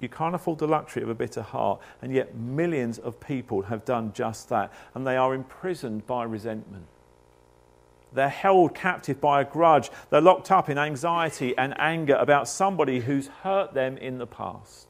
You 0.01 0.09
can't 0.09 0.35
afford 0.35 0.59
the 0.59 0.69
luxury 0.69 1.03
of 1.03 1.09
a 1.09 1.15
bitter 1.15 1.43
heart, 1.43 1.81
and 2.03 2.13
yet 2.13 2.35
millions 2.35 2.99
of 2.99 3.21
people 3.21 3.63
have 3.63 3.85
done 3.85 4.13
just 4.13 4.49
that, 4.51 4.73
and 4.95 5.07
they 5.07 5.17
are 5.17 5.35
imprisoned 5.35 6.07
by 6.07 6.25
resentment. 6.25 6.87
They're 8.13 8.29
held 8.29 8.75
captive 8.75 9.21
by 9.21 9.41
a 9.41 9.45
grudge. 9.45 9.91
They're 10.11 10.21
locked 10.21 10.51
up 10.51 10.69
in 10.69 10.79
anxiety 10.79 11.57
and 11.59 11.75
anger 11.81 12.15
about 12.15 12.49
somebody 12.49 13.01
who's 13.01 13.27
hurt 13.27 13.75
them 13.75 13.97
in 13.97 14.19
the 14.19 14.27
past. 14.27 14.89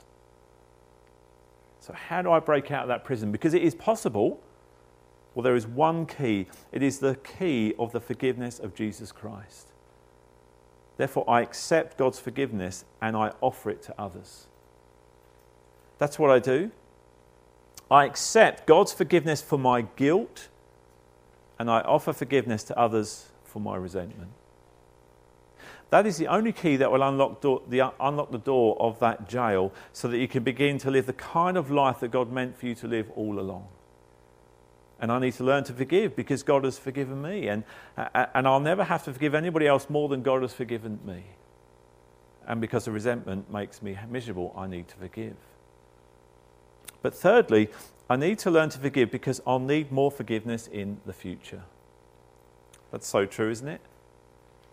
So, 1.80 1.92
how 1.94 2.20
do 2.22 2.30
I 2.32 2.40
break 2.40 2.70
out 2.70 2.82
of 2.82 2.88
that 2.88 3.04
prison? 3.04 3.32
Because 3.32 3.54
it 3.54 3.62
is 3.62 3.74
possible. 3.74 4.40
Well, 5.34 5.42
there 5.42 5.56
is 5.56 5.66
one 5.66 6.06
key 6.06 6.46
it 6.72 6.82
is 6.82 6.98
the 6.98 7.16
key 7.16 7.74
of 7.78 7.92
the 7.92 8.00
forgiveness 8.00 8.58
of 8.58 8.74
Jesus 8.74 9.12
Christ. 9.12 9.68
Therefore, 10.96 11.28
I 11.28 11.40
accept 11.42 11.98
God's 11.98 12.20
forgiveness 12.20 12.84
and 13.02 13.16
I 13.16 13.32
offer 13.40 13.70
it 13.70 13.82
to 13.82 13.94
others. 14.00 14.46
That's 15.98 16.18
what 16.18 16.30
I 16.30 16.38
do. 16.38 16.70
I 17.90 18.04
accept 18.04 18.66
God's 18.66 18.92
forgiveness 18.92 19.42
for 19.42 19.58
my 19.58 19.82
guilt 19.82 20.48
and 21.58 21.70
I 21.70 21.80
offer 21.80 22.12
forgiveness 22.12 22.62
to 22.64 22.78
others 22.78 23.26
for 23.44 23.60
my 23.60 23.76
resentment. 23.76 24.30
That 25.90 26.06
is 26.06 26.16
the 26.16 26.26
only 26.26 26.52
key 26.52 26.76
that 26.76 26.90
will 26.90 27.02
unlock, 27.02 27.40
the, 27.40 27.92
unlock 28.00 28.30
the 28.30 28.38
door 28.38 28.76
of 28.80 28.98
that 29.00 29.28
jail 29.28 29.72
so 29.92 30.08
that 30.08 30.18
you 30.18 30.26
can 30.26 30.42
begin 30.42 30.78
to 30.78 30.90
live 30.90 31.06
the 31.06 31.12
kind 31.12 31.56
of 31.56 31.70
life 31.70 32.00
that 32.00 32.10
God 32.10 32.32
meant 32.32 32.56
for 32.56 32.66
you 32.66 32.74
to 32.76 32.88
live 32.88 33.10
all 33.14 33.38
along. 33.38 33.68
And 35.00 35.10
I 35.10 35.18
need 35.18 35.34
to 35.34 35.44
learn 35.44 35.64
to 35.64 35.72
forgive 35.72 36.14
because 36.16 36.42
God 36.42 36.64
has 36.64 36.78
forgiven 36.78 37.20
me. 37.20 37.48
And, 37.48 37.64
uh, 37.96 38.26
and 38.34 38.46
I'll 38.46 38.60
never 38.60 38.84
have 38.84 39.04
to 39.04 39.12
forgive 39.12 39.34
anybody 39.34 39.66
else 39.66 39.90
more 39.90 40.08
than 40.08 40.22
God 40.22 40.42
has 40.42 40.52
forgiven 40.52 41.00
me. 41.04 41.24
And 42.46 42.60
because 42.60 42.84
the 42.84 42.92
resentment 42.92 43.50
makes 43.50 43.82
me 43.82 43.98
miserable, 44.08 44.54
I 44.56 44.66
need 44.66 44.88
to 44.88 44.96
forgive. 44.96 45.36
But 47.02 47.14
thirdly, 47.14 47.68
I 48.08 48.16
need 48.16 48.38
to 48.40 48.50
learn 48.50 48.68
to 48.70 48.78
forgive 48.78 49.10
because 49.10 49.40
I'll 49.46 49.58
need 49.58 49.90
more 49.90 50.10
forgiveness 50.10 50.68
in 50.68 51.00
the 51.06 51.12
future. 51.12 51.62
That's 52.90 53.06
so 53.06 53.26
true, 53.26 53.50
isn't 53.50 53.68
it? 53.68 53.80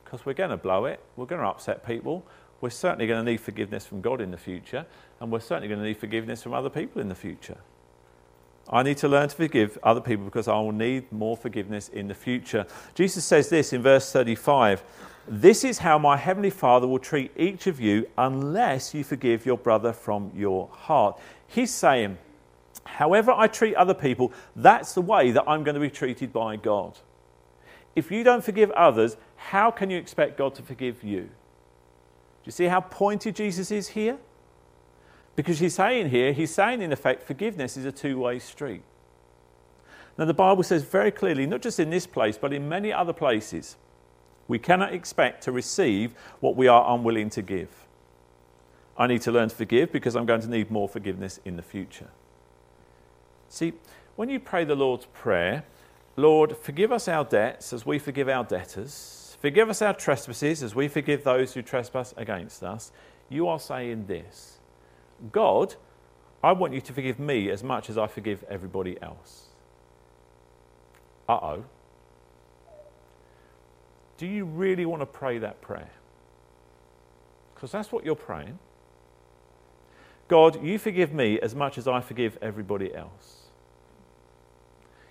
Because 0.03 0.25
we're 0.25 0.34
going 0.34 0.49
to 0.49 0.57
blow 0.57 0.86
it, 0.86 0.99
we're 1.15 1.25
going 1.25 1.41
to 1.41 1.47
upset 1.47 1.86
people, 1.86 2.25
we're 2.60 2.69
certainly 2.69 3.07
going 3.07 3.25
to 3.25 3.31
need 3.31 3.39
forgiveness 3.39 3.86
from 3.86 4.01
God 4.01 4.21
in 4.21 4.31
the 4.31 4.38
future, 4.38 4.86
and 5.19 5.31
we're 5.31 5.39
certainly 5.39 5.67
going 5.67 5.79
to 5.79 5.86
need 5.86 5.97
forgiveness 5.97 6.43
from 6.43 6.53
other 6.53 6.69
people 6.69 7.01
in 7.01 7.10
the 7.10 7.15
future. 7.15 7.57
I 8.71 8.84
need 8.84 8.97
to 8.97 9.07
learn 9.07 9.27
to 9.27 9.36
forgive 9.36 9.77
other 9.84 9.99
people 9.99 10.23
because 10.25 10.47
I 10.47 10.53
will 10.53 10.71
need 10.71 11.12
more 11.12 11.36
forgiveness 11.36 11.89
in 11.89 12.07
the 12.07 12.13
future. 12.13 12.65
Jesus 12.95 13.25
says 13.25 13.49
this 13.49 13.73
in 13.73 13.81
verse 13.81 14.12
35 14.12 14.84
This 15.27 15.63
is 15.63 15.79
how 15.79 15.97
my 15.97 16.15
heavenly 16.15 16.49
Father 16.49 16.88
will 16.88 16.99
treat 16.99 17.31
each 17.36 17.67
of 17.67 17.81
you 17.81 18.07
unless 18.17 18.93
you 18.93 19.03
forgive 19.03 19.45
your 19.45 19.57
brother 19.57 19.91
from 19.91 20.31
your 20.36 20.69
heart. 20.71 21.19
He's 21.47 21.71
saying, 21.71 22.17
However, 22.86 23.31
I 23.31 23.47
treat 23.47 23.75
other 23.75 23.93
people, 23.93 24.31
that's 24.55 24.93
the 24.93 25.01
way 25.01 25.31
that 25.31 25.43
I'm 25.47 25.63
going 25.63 25.75
to 25.75 25.81
be 25.81 25.89
treated 25.89 26.31
by 26.31 26.55
God. 26.55 26.97
If 27.95 28.10
you 28.10 28.23
don't 28.23 28.43
forgive 28.43 28.71
others, 28.71 29.17
how 29.36 29.69
can 29.69 29.89
you 29.89 29.97
expect 29.97 30.38
God 30.38 30.55
to 30.55 30.63
forgive 30.63 31.03
you? 31.03 31.21
Do 31.23 32.45
you 32.45 32.51
see 32.51 32.65
how 32.65 32.81
pointed 32.81 33.36
Jesus 33.36 33.69
is 33.69 33.89
here? 33.89 34.17
Because 35.41 35.58
he's 35.58 35.73
saying 35.73 36.12
here, 36.12 36.34
he's 36.34 36.54
saying 36.54 36.84
in 36.84 36.93
effect, 36.93 37.23
forgiveness 37.23 37.75
is 37.75 37.84
a 37.84 37.91
two 37.91 38.19
way 38.19 38.38
street. 38.38 38.84
Now, 40.15 40.25
the 40.25 40.36
Bible 40.36 40.62
says 40.62 40.84
very 40.84 41.10
clearly, 41.10 41.47
not 41.47 41.63
just 41.63 41.80
in 41.80 41.89
this 41.89 42.06
place, 42.06 42.38
but 42.38 42.54
in 42.54 42.69
many 42.69 42.93
other 42.93 43.12
places, 43.12 43.75
we 44.47 44.60
cannot 44.60 44.93
expect 44.93 45.43
to 45.45 45.51
receive 45.51 46.13
what 46.41 46.56
we 46.56 46.67
are 46.67 46.93
unwilling 46.93 47.32
to 47.32 47.41
give. 47.41 47.69
I 48.95 49.08
need 49.08 49.23
to 49.23 49.32
learn 49.32 49.49
to 49.49 49.56
forgive 49.56 49.91
because 49.91 50.15
I'm 50.15 50.27
going 50.27 50.41
to 50.41 50.47
need 50.47 50.69
more 50.69 50.88
forgiveness 50.88 51.39
in 51.43 51.56
the 51.56 51.63
future. 51.63 52.10
See, 53.49 53.73
when 54.17 54.30
you 54.30 54.39
pray 54.39 54.63
the 54.63 54.75
Lord's 54.75 55.08
Prayer, 55.08 55.63
Lord, 56.17 56.56
forgive 56.56 56.91
us 56.91 57.08
our 57.08 57.25
debts 57.25 57.73
as 57.73 57.84
we 57.84 57.97
forgive 57.97 58.30
our 58.30 58.43
debtors, 58.43 59.38
forgive 59.41 59.71
us 59.71 59.82
our 59.82 59.95
trespasses 59.95 60.62
as 60.62 60.75
we 60.75 60.88
forgive 60.88 61.23
those 61.23 61.56
who 61.56 61.63
trespass 61.63 62.13
against 62.15 62.62
us, 62.62 62.91
you 63.27 63.47
are 63.47 63.60
saying 63.60 64.06
this 64.06 64.60
God, 65.31 65.75
I 66.43 66.51
want 66.53 66.73
you 66.73 66.81
to 66.81 66.93
forgive 66.93 67.19
me 67.19 67.49
as 67.49 67.63
much 67.63 67.89
as 67.89 67.97
I 67.97 68.07
forgive 68.07 68.43
everybody 68.49 68.97
else. 69.01 69.49
Uh 71.29 71.39
oh. 71.41 71.63
Do 74.17 74.27
you 74.27 74.45
really 74.45 74.86
want 74.86 75.01
to 75.01 75.05
pray 75.05 75.38
that 75.39 75.62
prayer? 75.62 75.89
Because 77.53 77.71
that's 77.71 77.91
what 77.91 78.05
you're 78.05 78.15
praying. 78.15 78.60
God, 80.27 80.63
you 80.63 80.79
forgive 80.79 81.13
me 81.13 81.39
as 81.39 81.53
much 81.53 81.77
as 81.77 81.88
I 81.88 82.01
forgive 82.01 82.38
everybody 82.41 82.93
else. 82.95 83.41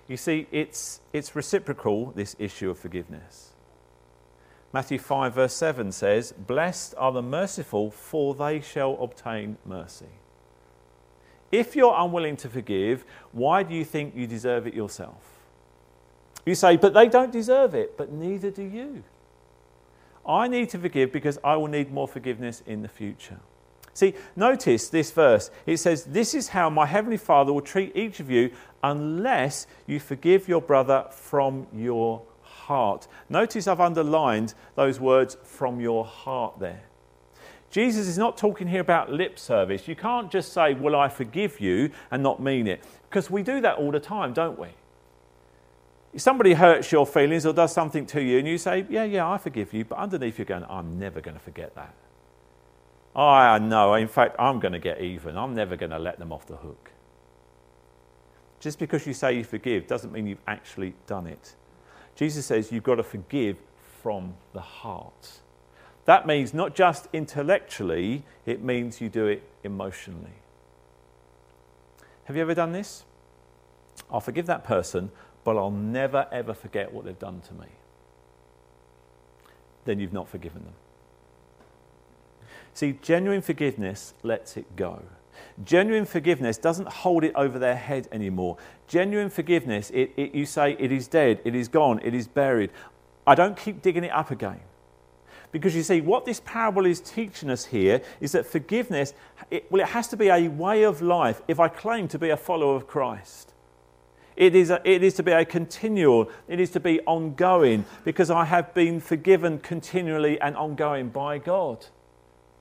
You 0.07 0.17
see, 0.17 0.47
it's, 0.51 0.99
it's 1.13 1.35
reciprocal, 1.35 2.11
this 2.15 2.35
issue 2.39 2.69
of 2.69 2.77
forgiveness. 2.79 3.50
Matthew 4.73 4.99
5, 4.99 5.35
verse 5.35 5.53
7 5.53 5.91
says, 5.91 6.31
Blessed 6.31 6.95
are 6.97 7.11
the 7.11 7.21
merciful, 7.21 7.91
for 7.91 8.33
they 8.33 8.61
shall 8.61 8.97
obtain 9.01 9.57
mercy. 9.65 10.05
If 11.51 11.75
you're 11.75 11.95
unwilling 11.97 12.37
to 12.37 12.49
forgive, 12.49 13.03
why 13.33 13.63
do 13.63 13.75
you 13.75 13.83
think 13.83 14.15
you 14.15 14.25
deserve 14.25 14.67
it 14.67 14.73
yourself? 14.73 15.39
You 16.45 16.55
say, 16.55 16.77
But 16.77 16.93
they 16.93 17.09
don't 17.09 17.31
deserve 17.31 17.75
it, 17.75 17.97
but 17.97 18.11
neither 18.11 18.49
do 18.49 18.63
you. 18.63 19.03
I 20.25 20.47
need 20.47 20.69
to 20.69 20.79
forgive 20.79 21.11
because 21.11 21.37
I 21.43 21.57
will 21.57 21.67
need 21.67 21.91
more 21.91 22.07
forgiveness 22.07 22.63
in 22.65 22.81
the 22.81 22.87
future. 22.87 23.39
See, 23.93 24.13
notice 24.37 24.87
this 24.87 25.11
verse. 25.11 25.51
It 25.65 25.77
says, 25.77 26.05
This 26.05 26.33
is 26.33 26.49
how 26.49 26.69
my 26.69 26.85
heavenly 26.85 27.17
Father 27.17 27.51
will 27.51 27.61
treat 27.61 27.95
each 27.95 28.21
of 28.21 28.29
you 28.29 28.51
unless 28.81 29.67
you 29.85 29.99
forgive 29.99 30.47
your 30.47 30.61
brother 30.61 31.07
from 31.11 31.67
your 31.73 32.21
heart. 32.71 33.07
Notice 33.27 33.67
I've 33.67 33.81
underlined 33.81 34.53
those 34.75 34.97
words 34.97 35.35
from 35.43 35.81
your 35.81 36.05
heart 36.05 36.57
there. 36.59 36.83
Jesus 37.69 38.07
is 38.07 38.17
not 38.17 38.37
talking 38.37 38.67
here 38.67 38.79
about 38.79 39.11
lip 39.11 39.37
service. 39.37 39.89
You 39.89 39.95
can't 39.95 40.31
just 40.31 40.53
say, 40.53 40.73
Well, 40.73 40.95
I 40.95 41.09
forgive 41.09 41.59
you, 41.59 41.91
and 42.09 42.23
not 42.23 42.41
mean 42.41 42.67
it. 42.67 42.83
Because 43.09 43.29
we 43.29 43.43
do 43.43 43.59
that 43.61 43.75
all 43.75 43.91
the 43.91 43.99
time, 43.99 44.31
don't 44.31 44.57
we? 44.57 44.69
If 46.13 46.21
somebody 46.21 46.53
hurts 46.53 46.91
your 46.91 47.05
feelings 47.05 47.45
or 47.45 47.53
does 47.53 47.73
something 47.73 48.05
to 48.07 48.21
you, 48.21 48.39
and 48.39 48.47
you 48.47 48.57
say, 48.57 48.85
Yeah, 48.89 49.03
yeah, 49.03 49.29
I 49.29 49.37
forgive 49.37 49.73
you, 49.73 49.83
but 49.83 49.97
underneath 49.97 50.37
you're 50.37 50.45
going, 50.45 50.65
I'm 50.69 50.97
never 50.97 51.19
going 51.19 51.35
to 51.35 51.43
forget 51.43 51.75
that. 51.75 51.93
I 53.13 53.59
know. 53.59 53.93
In 53.95 54.07
fact, 54.07 54.37
I'm 54.39 54.59
going 54.61 54.73
to 54.73 54.79
get 54.79 55.01
even. 55.01 55.37
I'm 55.37 55.53
never 55.53 55.75
going 55.75 55.91
to 55.91 55.99
let 55.99 56.19
them 56.19 56.31
off 56.31 56.45
the 56.47 56.55
hook. 56.55 56.91
Just 58.61 58.79
because 58.79 59.05
you 59.05 59.13
say 59.13 59.33
you 59.33 59.43
forgive 59.43 59.87
doesn't 59.87 60.13
mean 60.13 60.27
you've 60.27 60.47
actually 60.47 60.93
done 61.07 61.27
it. 61.27 61.55
Jesus 62.21 62.45
says 62.45 62.71
you've 62.71 62.83
got 62.83 62.97
to 62.97 63.03
forgive 63.03 63.57
from 64.03 64.35
the 64.53 64.61
heart. 64.61 65.39
That 66.05 66.27
means 66.27 66.53
not 66.53 66.75
just 66.75 67.07
intellectually, 67.13 68.21
it 68.45 68.61
means 68.61 69.01
you 69.01 69.09
do 69.09 69.25
it 69.25 69.41
emotionally. 69.63 70.35
Have 72.25 72.35
you 72.35 72.43
ever 72.43 72.53
done 72.53 72.73
this? 72.73 73.05
I'll 74.11 74.19
forgive 74.19 74.45
that 74.45 74.63
person, 74.63 75.09
but 75.43 75.57
I'll 75.57 75.71
never 75.71 76.27
ever 76.31 76.53
forget 76.53 76.93
what 76.93 77.05
they've 77.05 77.17
done 77.17 77.41
to 77.47 77.55
me. 77.55 77.69
Then 79.85 79.99
you've 79.99 80.13
not 80.13 80.29
forgiven 80.29 80.63
them. 80.63 80.75
See, 82.75 82.99
genuine 83.01 83.41
forgiveness 83.41 84.13
lets 84.21 84.57
it 84.57 84.75
go. 84.75 85.01
Genuine 85.63 86.05
forgiveness 86.05 86.59
doesn't 86.59 86.87
hold 86.87 87.23
it 87.23 87.33
over 87.35 87.57
their 87.57 87.75
head 87.75 88.07
anymore. 88.11 88.57
Genuine 88.91 89.29
forgiveness, 89.29 89.89
it, 89.91 90.11
it, 90.17 90.35
you 90.35 90.45
say, 90.45 90.75
it 90.77 90.91
is 90.91 91.07
dead, 91.07 91.39
it 91.45 91.55
is 91.55 91.69
gone, 91.69 92.01
it 92.03 92.13
is 92.13 92.27
buried. 92.27 92.71
I 93.25 93.35
don't 93.35 93.55
keep 93.55 93.81
digging 93.81 94.03
it 94.03 94.11
up 94.11 94.31
again. 94.31 94.59
Because 95.53 95.73
you 95.73 95.81
see, 95.81 96.01
what 96.01 96.25
this 96.25 96.41
parable 96.43 96.85
is 96.85 96.99
teaching 96.99 97.49
us 97.49 97.63
here 97.63 98.01
is 98.19 98.33
that 98.33 98.45
forgiveness, 98.45 99.13
it, 99.49 99.71
well, 99.71 99.81
it 99.81 99.87
has 99.87 100.09
to 100.09 100.17
be 100.17 100.27
a 100.27 100.49
way 100.49 100.83
of 100.83 101.01
life 101.01 101.41
if 101.47 101.57
I 101.57 101.69
claim 101.69 102.09
to 102.09 102.19
be 102.19 102.31
a 102.31 102.35
follower 102.35 102.75
of 102.75 102.85
Christ. 102.85 103.53
It 104.35 104.55
is, 104.55 104.69
a, 104.69 104.81
it 104.83 105.03
is 105.03 105.13
to 105.13 105.23
be 105.23 105.31
a 105.31 105.45
continual, 105.45 106.29
it 106.49 106.59
is 106.59 106.71
to 106.71 106.81
be 106.81 106.99
ongoing 107.01 107.85
because 108.03 108.29
I 108.29 108.43
have 108.43 108.73
been 108.73 108.99
forgiven 108.99 109.59
continually 109.59 110.37
and 110.41 110.57
ongoing 110.57 111.07
by 111.07 111.37
God 111.37 111.85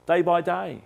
day 0.06 0.22
by 0.22 0.42
day. 0.42 0.82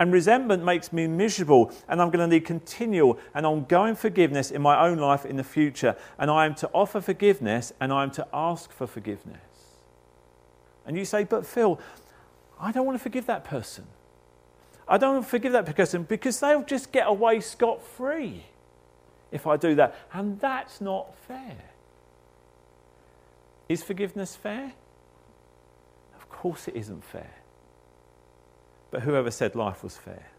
And 0.00 0.14
resentment 0.14 0.64
makes 0.64 0.94
me 0.94 1.06
miserable, 1.06 1.70
and 1.86 2.00
I'm 2.00 2.08
going 2.08 2.26
to 2.26 2.34
need 2.34 2.46
continual 2.46 3.18
and 3.34 3.44
ongoing 3.44 3.94
forgiveness 3.94 4.50
in 4.50 4.62
my 4.62 4.88
own 4.88 4.96
life 4.96 5.26
in 5.26 5.36
the 5.36 5.44
future. 5.44 5.94
And 6.18 6.30
I 6.30 6.46
am 6.46 6.54
to 6.56 6.70
offer 6.72 7.02
forgiveness 7.02 7.74
and 7.78 7.92
I 7.92 8.02
am 8.02 8.10
to 8.12 8.26
ask 8.32 8.72
for 8.72 8.86
forgiveness. 8.86 9.36
And 10.86 10.96
you 10.96 11.04
say, 11.04 11.24
But 11.24 11.44
Phil, 11.44 11.78
I 12.58 12.72
don't 12.72 12.86
want 12.86 12.98
to 12.98 13.02
forgive 13.02 13.26
that 13.26 13.44
person. 13.44 13.86
I 14.88 14.96
don't 14.96 15.16
want 15.16 15.24
to 15.26 15.30
forgive 15.30 15.52
that 15.52 15.66
person 15.76 16.04
because 16.04 16.40
they'll 16.40 16.64
just 16.64 16.92
get 16.92 17.06
away 17.06 17.40
scot 17.40 17.82
free 17.82 18.44
if 19.30 19.46
I 19.46 19.58
do 19.58 19.74
that. 19.74 19.94
And 20.14 20.40
that's 20.40 20.80
not 20.80 21.14
fair. 21.28 21.58
Is 23.68 23.82
forgiveness 23.82 24.34
fair? 24.34 24.72
Of 26.16 26.30
course 26.30 26.68
it 26.68 26.74
isn't 26.74 27.04
fair. 27.04 27.30
But 28.90 29.02
whoever 29.02 29.30
said 29.30 29.54
life 29.54 29.82
was 29.84 29.96
fair? 29.96 30.30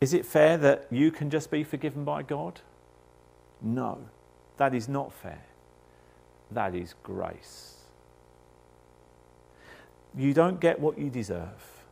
Is 0.00 0.12
it 0.14 0.24
fair 0.24 0.56
that 0.58 0.86
you 0.90 1.10
can 1.10 1.30
just 1.30 1.50
be 1.50 1.64
forgiven 1.64 2.04
by 2.04 2.22
God? 2.22 2.60
No, 3.60 3.98
that 4.56 4.74
is 4.74 4.88
not 4.88 5.12
fair. 5.12 5.42
That 6.50 6.74
is 6.74 6.94
grace. 7.02 7.74
You 10.16 10.32
don't 10.32 10.60
get 10.60 10.80
what 10.80 10.98
you 10.98 11.10
deserve. 11.10 11.84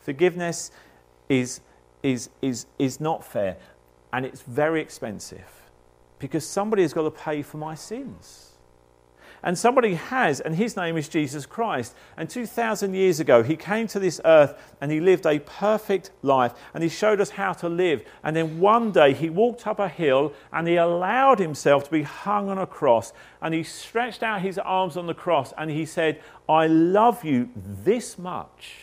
Forgiveness 0.00 0.70
is, 1.28 1.60
is, 2.02 2.30
is, 2.42 2.66
is 2.78 3.00
not 3.00 3.24
fair 3.24 3.56
and 4.12 4.24
it's 4.24 4.42
very 4.42 4.80
expensive 4.80 5.62
because 6.18 6.46
somebody 6.46 6.82
has 6.82 6.92
got 6.92 7.02
to 7.02 7.10
pay 7.10 7.42
for 7.42 7.58
my 7.58 7.74
sins. 7.74 8.55
And 9.46 9.56
somebody 9.56 9.94
has, 9.94 10.40
and 10.40 10.56
his 10.56 10.76
name 10.76 10.96
is 10.96 11.08
Jesus 11.08 11.46
Christ. 11.46 11.94
And 12.16 12.28
2,000 12.28 12.94
years 12.94 13.20
ago, 13.20 13.44
he 13.44 13.54
came 13.54 13.86
to 13.86 14.00
this 14.00 14.20
earth 14.24 14.60
and 14.80 14.90
he 14.90 14.98
lived 14.98 15.24
a 15.24 15.38
perfect 15.38 16.10
life 16.22 16.52
and 16.74 16.82
he 16.82 16.88
showed 16.88 17.20
us 17.20 17.30
how 17.30 17.52
to 17.52 17.68
live. 17.68 18.02
And 18.24 18.34
then 18.34 18.58
one 18.58 18.90
day 18.90 19.14
he 19.14 19.30
walked 19.30 19.64
up 19.68 19.78
a 19.78 19.88
hill 19.88 20.32
and 20.52 20.66
he 20.66 20.74
allowed 20.74 21.38
himself 21.38 21.84
to 21.84 21.90
be 21.92 22.02
hung 22.02 22.48
on 22.48 22.58
a 22.58 22.66
cross. 22.66 23.12
And 23.40 23.54
he 23.54 23.62
stretched 23.62 24.24
out 24.24 24.40
his 24.40 24.58
arms 24.58 24.96
on 24.96 25.06
the 25.06 25.14
cross 25.14 25.54
and 25.56 25.70
he 25.70 25.86
said, 25.86 26.20
I 26.48 26.66
love 26.66 27.24
you 27.24 27.48
this 27.54 28.18
much. 28.18 28.78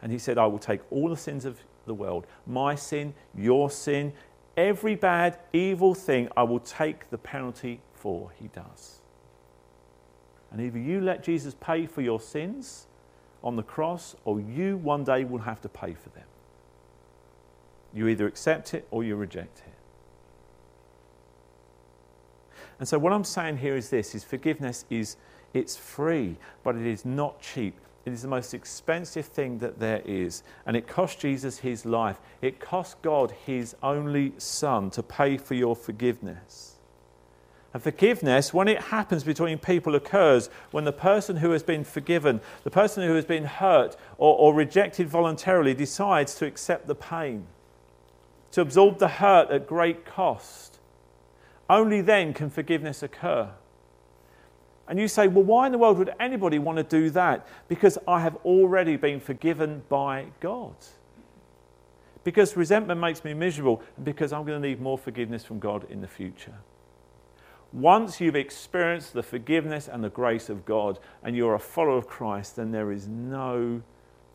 And 0.00 0.10
he 0.10 0.18
said, 0.18 0.38
I 0.38 0.46
will 0.46 0.58
take 0.58 0.80
all 0.90 1.10
the 1.10 1.18
sins 1.18 1.44
of 1.44 1.60
the 1.84 1.92
world 1.92 2.26
my 2.46 2.76
sin, 2.76 3.12
your 3.36 3.70
sin, 3.70 4.14
every 4.56 4.94
bad, 4.94 5.38
evil 5.52 5.94
thing, 5.94 6.30
I 6.34 6.44
will 6.44 6.60
take 6.60 7.10
the 7.10 7.18
penalty 7.18 7.82
He 8.38 8.48
does. 8.48 9.00
And 10.50 10.60
either 10.60 10.78
you 10.78 11.00
let 11.00 11.22
Jesus 11.22 11.54
pay 11.60 11.86
for 11.86 12.00
your 12.00 12.20
sins 12.20 12.86
on 13.42 13.56
the 13.56 13.62
cross, 13.62 14.16
or 14.24 14.40
you 14.40 14.76
one 14.76 15.04
day 15.04 15.24
will 15.24 15.38
have 15.38 15.60
to 15.62 15.68
pay 15.68 15.94
for 15.94 16.10
them. 16.10 16.24
You 17.94 18.08
either 18.08 18.26
accept 18.26 18.74
it 18.74 18.86
or 18.90 19.02
you 19.02 19.16
reject 19.16 19.60
it. 19.60 19.74
And 22.78 22.88
so 22.88 22.98
what 22.98 23.12
I'm 23.12 23.24
saying 23.24 23.58
here 23.58 23.76
is 23.76 23.90
this 23.90 24.14
is 24.14 24.24
forgiveness 24.24 24.84
is 24.90 25.16
it's 25.52 25.76
free, 25.76 26.36
but 26.62 26.76
it 26.76 26.86
is 26.86 27.04
not 27.04 27.40
cheap. 27.40 27.74
It 28.06 28.12
is 28.12 28.22
the 28.22 28.28
most 28.28 28.54
expensive 28.54 29.26
thing 29.26 29.58
that 29.58 29.78
there 29.78 30.00
is. 30.04 30.42
And 30.64 30.76
it 30.76 30.86
cost 30.86 31.20
Jesus 31.20 31.58
his 31.58 31.84
life. 31.84 32.18
It 32.40 32.58
cost 32.58 33.00
God 33.02 33.32
his 33.44 33.76
only 33.82 34.32
son 34.38 34.90
to 34.90 35.02
pay 35.02 35.36
for 35.36 35.54
your 35.54 35.76
forgiveness. 35.76 36.69
And 37.72 37.82
forgiveness, 37.82 38.52
when 38.52 38.66
it 38.66 38.80
happens 38.80 39.22
between 39.22 39.58
people, 39.58 39.94
occurs 39.94 40.50
when 40.72 40.84
the 40.84 40.92
person 40.92 41.36
who 41.36 41.52
has 41.52 41.62
been 41.62 41.84
forgiven, 41.84 42.40
the 42.64 42.70
person 42.70 43.06
who 43.06 43.14
has 43.14 43.24
been 43.24 43.44
hurt 43.44 43.96
or, 44.18 44.36
or 44.36 44.54
rejected 44.54 45.08
voluntarily, 45.08 45.72
decides 45.72 46.34
to 46.36 46.46
accept 46.46 46.88
the 46.88 46.96
pain, 46.96 47.46
to 48.50 48.60
absorb 48.60 48.98
the 48.98 49.08
hurt 49.08 49.50
at 49.50 49.68
great 49.68 50.04
cost. 50.04 50.78
Only 51.68 52.00
then 52.00 52.34
can 52.34 52.50
forgiveness 52.50 53.04
occur. 53.04 53.50
And 54.88 54.98
you 54.98 55.06
say, 55.06 55.28
well, 55.28 55.44
why 55.44 55.66
in 55.66 55.72
the 55.72 55.78
world 55.78 55.98
would 55.98 56.10
anybody 56.18 56.58
want 56.58 56.78
to 56.78 56.82
do 56.82 57.10
that? 57.10 57.46
Because 57.68 57.96
I 58.08 58.20
have 58.22 58.34
already 58.44 58.96
been 58.96 59.20
forgiven 59.20 59.84
by 59.88 60.26
God. 60.40 60.74
Because 62.24 62.56
resentment 62.56 63.00
makes 63.00 63.22
me 63.22 63.32
miserable, 63.32 63.80
and 63.96 64.04
because 64.04 64.32
I'm 64.32 64.44
going 64.44 64.60
to 64.60 64.68
need 64.68 64.80
more 64.80 64.98
forgiveness 64.98 65.44
from 65.44 65.60
God 65.60 65.86
in 65.88 66.00
the 66.00 66.08
future. 66.08 66.56
Once 67.72 68.20
you've 68.20 68.36
experienced 68.36 69.12
the 69.12 69.22
forgiveness 69.22 69.86
and 69.86 70.02
the 70.02 70.08
grace 70.08 70.48
of 70.48 70.64
God 70.64 70.98
and 71.22 71.36
you're 71.36 71.54
a 71.54 71.58
follower 71.58 71.96
of 71.96 72.08
Christ, 72.08 72.56
then 72.56 72.72
there 72.72 72.90
is 72.90 73.06
no 73.06 73.82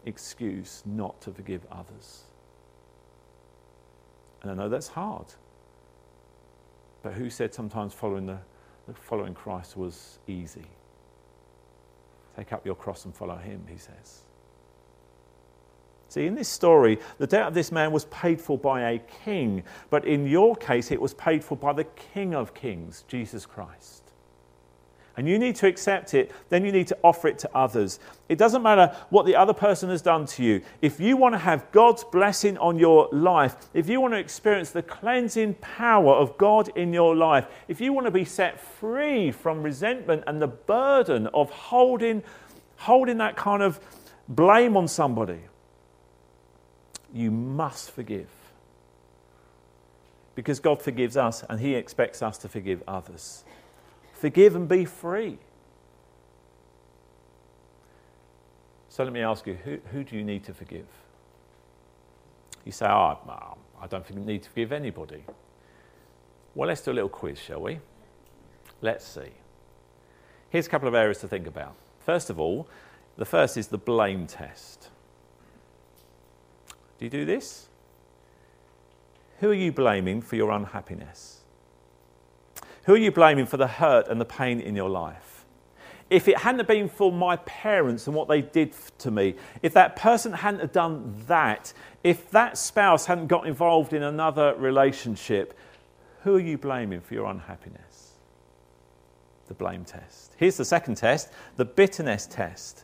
excuse 0.06 0.84
not 0.86 1.20
to 1.22 1.32
forgive 1.32 1.66
others. 1.72 2.24
And 4.42 4.52
I 4.52 4.54
know 4.54 4.70
that's 4.70 4.88
hard. 4.88 5.26
But 7.02 7.14
who 7.14 7.30
said 7.30 7.54
sometimes 7.54 7.94
following, 7.94 8.26
the, 8.26 8.38
following 8.94 9.34
Christ 9.34 9.76
was 9.76 10.20
easy? 10.28 10.66
Take 12.38 12.54
up 12.54 12.66
your 12.66 12.76
cross 12.76 13.06
and 13.06 13.16
follow 13.16 13.38
him, 13.38 13.66
he 13.70 13.78
says. 13.78 14.25
See, 16.16 16.28
in 16.28 16.36
this 16.36 16.48
story, 16.48 17.00
the 17.18 17.28
debt 17.28 17.46
of 17.46 17.54
this 17.54 17.74
man 17.74 17.92
was 17.92 18.06
paid 18.06 18.40
for 18.40 18.58
by 18.58 18.92
a 18.92 19.00
king, 19.00 19.64
but 19.90 20.06
in 20.06 20.26
your 20.26 20.56
case, 20.56 20.90
it 20.90 21.02
was 21.02 21.14
paid 21.14 21.44
for 21.44 21.58
by 21.58 21.74
the 21.74 21.84
King 22.14 22.34
of 22.34 22.54
Kings, 22.54 23.04
Jesus 23.10 23.46
Christ. 23.46 24.02
And 25.18 25.28
you 25.28 25.38
need 25.38 25.58
to 25.58 25.68
accept 25.68 26.14
it, 26.14 26.32
then 26.48 26.64
you 26.64 26.72
need 26.72 26.88
to 26.88 26.98
offer 27.04 27.28
it 27.28 27.38
to 27.40 27.50
others. 27.54 28.00
It 28.30 28.38
doesn't 28.38 28.64
matter 28.64 28.96
what 29.10 29.26
the 29.26 29.36
other 29.36 29.52
person 29.52 29.90
has 29.90 30.02
done 30.02 30.26
to 30.28 30.42
you. 30.42 30.62
If 30.82 31.02
you 31.02 31.18
want 31.18 31.34
to 31.34 31.40
have 31.40 31.70
God's 31.74 32.06
blessing 32.06 32.58
on 32.60 32.80
your 32.80 33.10
life, 33.12 33.58
if 33.74 33.90
you 33.90 34.00
want 34.00 34.14
to 34.14 34.18
experience 34.18 34.70
the 34.70 34.84
cleansing 34.84 35.56
power 35.56 36.14
of 36.14 36.38
God 36.38 36.70
in 36.78 36.94
your 36.94 37.14
life, 37.14 37.46
if 37.68 37.82
you 37.82 37.92
want 37.92 38.06
to 38.06 38.12
be 38.12 38.24
set 38.24 38.58
free 38.58 39.32
from 39.32 39.62
resentment 39.62 40.24
and 40.28 40.42
the 40.42 40.48
burden 40.48 41.28
of 41.34 41.50
holding, 41.50 42.24
holding 42.78 43.18
that 43.18 43.36
kind 43.36 43.62
of 43.62 43.82
blame 44.30 44.78
on 44.78 44.88
somebody, 44.88 45.42
you 47.16 47.32
must 47.32 47.92
forgive. 47.92 48.30
Because 50.36 50.60
God 50.60 50.82
forgives 50.82 51.16
us 51.16 51.44
and 51.50 51.60
He 51.62 51.74
expects 51.74 52.22
us 52.22 52.38
to 52.40 52.50
forgive 52.50 52.84
others. 52.88 53.46
Forgive 54.14 54.56
and 54.56 54.68
be 54.68 54.84
free. 54.84 55.38
So 58.90 59.04
let 59.04 59.14
me 59.14 59.22
ask 59.22 59.48
you 59.48 59.56
who, 59.64 59.78
who 59.92 60.04
do 60.04 60.16
you 60.16 60.24
need 60.24 60.44
to 60.44 60.54
forgive? 60.54 60.88
You 62.66 62.72
say, 62.72 62.86
oh, 62.86 63.18
I 63.82 63.88
don't 63.88 64.26
need 64.26 64.44
to 64.44 64.50
forgive 64.50 64.72
anybody. 64.72 65.24
Well, 66.54 66.68
let's 66.68 66.82
do 66.82 66.92
a 66.92 66.94
little 66.94 67.10
quiz, 67.10 67.40
shall 67.40 67.62
we? 67.62 67.80
Let's 68.82 69.06
see. 69.06 69.32
Here's 70.50 70.68
a 70.68 70.70
couple 70.70 70.88
of 70.88 70.96
areas 70.96 71.20
to 71.20 71.28
think 71.28 71.48
about. 71.48 71.76
First 72.00 72.30
of 72.30 72.40
all, 72.40 72.68
the 73.18 73.26
first 73.26 73.58
is 73.58 73.68
the 73.68 73.78
blame 73.78 74.28
test. 74.28 74.90
Do 76.98 77.06
you 77.06 77.12
do 77.12 77.26
this? 77.26 77.68
Who 79.40 79.50
are 79.50 79.54
you 79.54 79.72
blaming 79.72 80.22
for 80.22 80.36
your 80.36 80.52
unhappiness? 80.52 81.42
Who 82.86 82.94
are 82.94 82.98
you 82.98 83.12
blaming 83.12 83.46
for 83.46 83.58
the 83.58 83.68
hurt 83.68 84.08
and 84.08 84.22
the 84.22 84.26
pain 84.26 84.60
in 84.60 84.76
your 84.76 84.90
life? 84.90 85.46
If 86.10 86.28
it 86.28 86.38
hadn't 86.38 86.68
been 86.68 86.88
for 86.88 87.12
my 87.12 87.36
parents 87.38 88.06
and 88.06 88.16
what 88.16 88.28
they 88.28 88.42
did 88.42 88.74
to 89.00 89.10
me, 89.10 89.36
if 89.64 89.74
that 89.74 89.96
person 89.96 90.34
hadn't 90.34 90.60
have 90.60 90.72
done 90.72 91.16
that, 91.28 91.74
if 92.04 92.30
that 92.30 92.58
spouse 92.58 93.08
hadn't 93.08 93.28
got 93.28 93.48
involved 93.48 93.92
in 93.92 94.04
another 94.04 94.54
relationship, 94.56 95.58
who 96.22 96.36
are 96.36 96.40
you 96.40 96.60
blaming 96.60 97.02
for 97.02 97.16
your 97.16 97.26
unhappiness? 97.26 98.14
The 99.48 99.56
blame 99.56 99.84
test. 99.84 100.34
Here's 100.38 100.58
the 100.58 100.66
second 100.66 100.96
test 100.96 101.32
the 101.58 101.66
bitterness 101.66 102.28
test. 102.28 102.84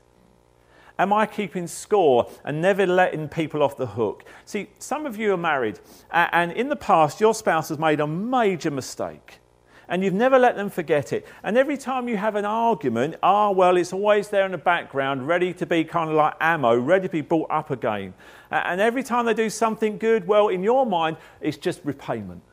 Am 1.02 1.12
I 1.12 1.26
keeping 1.26 1.66
score 1.66 2.30
and 2.44 2.62
never 2.62 2.86
letting 2.86 3.28
people 3.28 3.64
off 3.64 3.76
the 3.76 3.88
hook? 3.88 4.24
See, 4.46 4.70
some 4.78 5.08
of 5.08 5.18
you 5.18 5.34
are 5.34 5.38
married, 5.38 5.80
and 6.12 6.52
in 6.52 6.70
the 6.70 6.76
past, 6.76 7.20
your 7.20 7.34
spouse 7.34 7.70
has 7.70 7.80
made 7.80 8.00
a 8.00 8.06
major 8.06 8.70
mistake. 8.70 9.40
And 9.90 10.04
you've 10.04 10.14
never 10.14 10.38
let 10.38 10.56
them 10.56 10.70
forget 10.70 11.12
it. 11.12 11.28
And 11.42 11.58
every 11.58 11.76
time 11.76 12.08
you 12.08 12.18
have 12.18 12.36
an 12.36 12.46
argument, 12.46 13.16
ah, 13.24 13.50
well, 13.50 13.78
it's 13.78 13.94
always 13.94 14.30
there 14.30 14.46
in 14.46 14.52
the 14.52 14.60
background, 14.60 15.28
ready 15.28 15.56
to 15.56 15.66
be 15.66 15.84
kind 15.84 16.12
of 16.12 16.16
like 16.16 16.36
ammo, 16.40 16.78
ready 16.78 17.08
to 17.08 17.12
be 17.12 17.22
brought 17.22 17.50
up 17.50 17.72
again. 17.72 18.14
And 18.52 18.80
every 18.80 19.02
time 19.02 19.26
they 19.26 19.34
do 19.34 19.50
something 19.50 19.98
good, 19.98 20.28
well, 20.28 20.50
in 20.50 20.62
your 20.62 20.86
mind, 20.86 21.18
it's 21.42 21.58
just 21.58 21.82
repayment. 21.84 22.44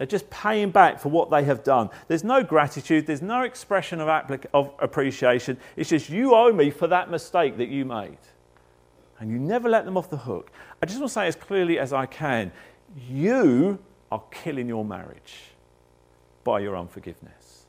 They're 0.00 0.06
just 0.06 0.30
paying 0.30 0.70
back 0.70 0.98
for 0.98 1.10
what 1.10 1.28
they 1.28 1.44
have 1.44 1.62
done. 1.62 1.90
There's 2.08 2.24
no 2.24 2.42
gratitude, 2.42 3.06
there's 3.06 3.20
no 3.20 3.42
expression 3.42 4.00
of, 4.00 4.08
applic- 4.08 4.46
of 4.54 4.72
appreciation. 4.78 5.58
It's 5.76 5.90
just, 5.90 6.08
you 6.08 6.34
owe 6.34 6.50
me 6.54 6.70
for 6.70 6.86
that 6.86 7.10
mistake 7.10 7.58
that 7.58 7.68
you 7.68 7.84
made. 7.84 8.16
And 9.18 9.30
you 9.30 9.38
never 9.38 9.68
let 9.68 9.84
them 9.84 9.98
off 9.98 10.08
the 10.08 10.16
hook. 10.16 10.52
I 10.82 10.86
just 10.86 11.00
want 11.00 11.10
to 11.10 11.12
say 11.12 11.26
as 11.26 11.36
clearly 11.36 11.78
as 11.78 11.92
I 11.92 12.06
can 12.06 12.50
you 13.10 13.78
are 14.10 14.22
killing 14.30 14.68
your 14.68 14.86
marriage 14.86 15.34
by 16.44 16.60
your 16.60 16.78
unforgiveness. 16.78 17.66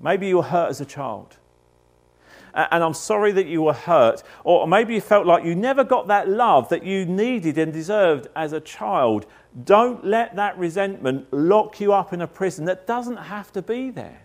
Maybe 0.00 0.26
you 0.26 0.38
were 0.38 0.42
hurt 0.42 0.70
as 0.70 0.80
a 0.80 0.84
child. 0.84 1.36
and 2.52 2.82
I'm 2.82 2.94
sorry 2.94 3.30
that 3.30 3.46
you 3.46 3.62
were 3.62 3.72
hurt. 3.72 4.24
Or 4.42 4.66
maybe 4.66 4.94
you 4.94 5.00
felt 5.00 5.24
like 5.24 5.44
you 5.44 5.54
never 5.54 5.84
got 5.84 6.08
that 6.08 6.28
love 6.28 6.68
that 6.70 6.84
you 6.84 7.06
needed 7.06 7.58
and 7.58 7.72
deserved 7.72 8.26
as 8.34 8.52
a 8.52 8.60
child. 8.60 9.26
Don't 9.62 10.04
let 10.04 10.34
that 10.36 10.58
resentment 10.58 11.32
lock 11.32 11.80
you 11.80 11.92
up 11.92 12.12
in 12.12 12.20
a 12.20 12.26
prison 12.26 12.64
that 12.64 12.86
doesn't 12.86 13.16
have 13.16 13.52
to 13.52 13.62
be 13.62 13.90
there. 13.90 14.22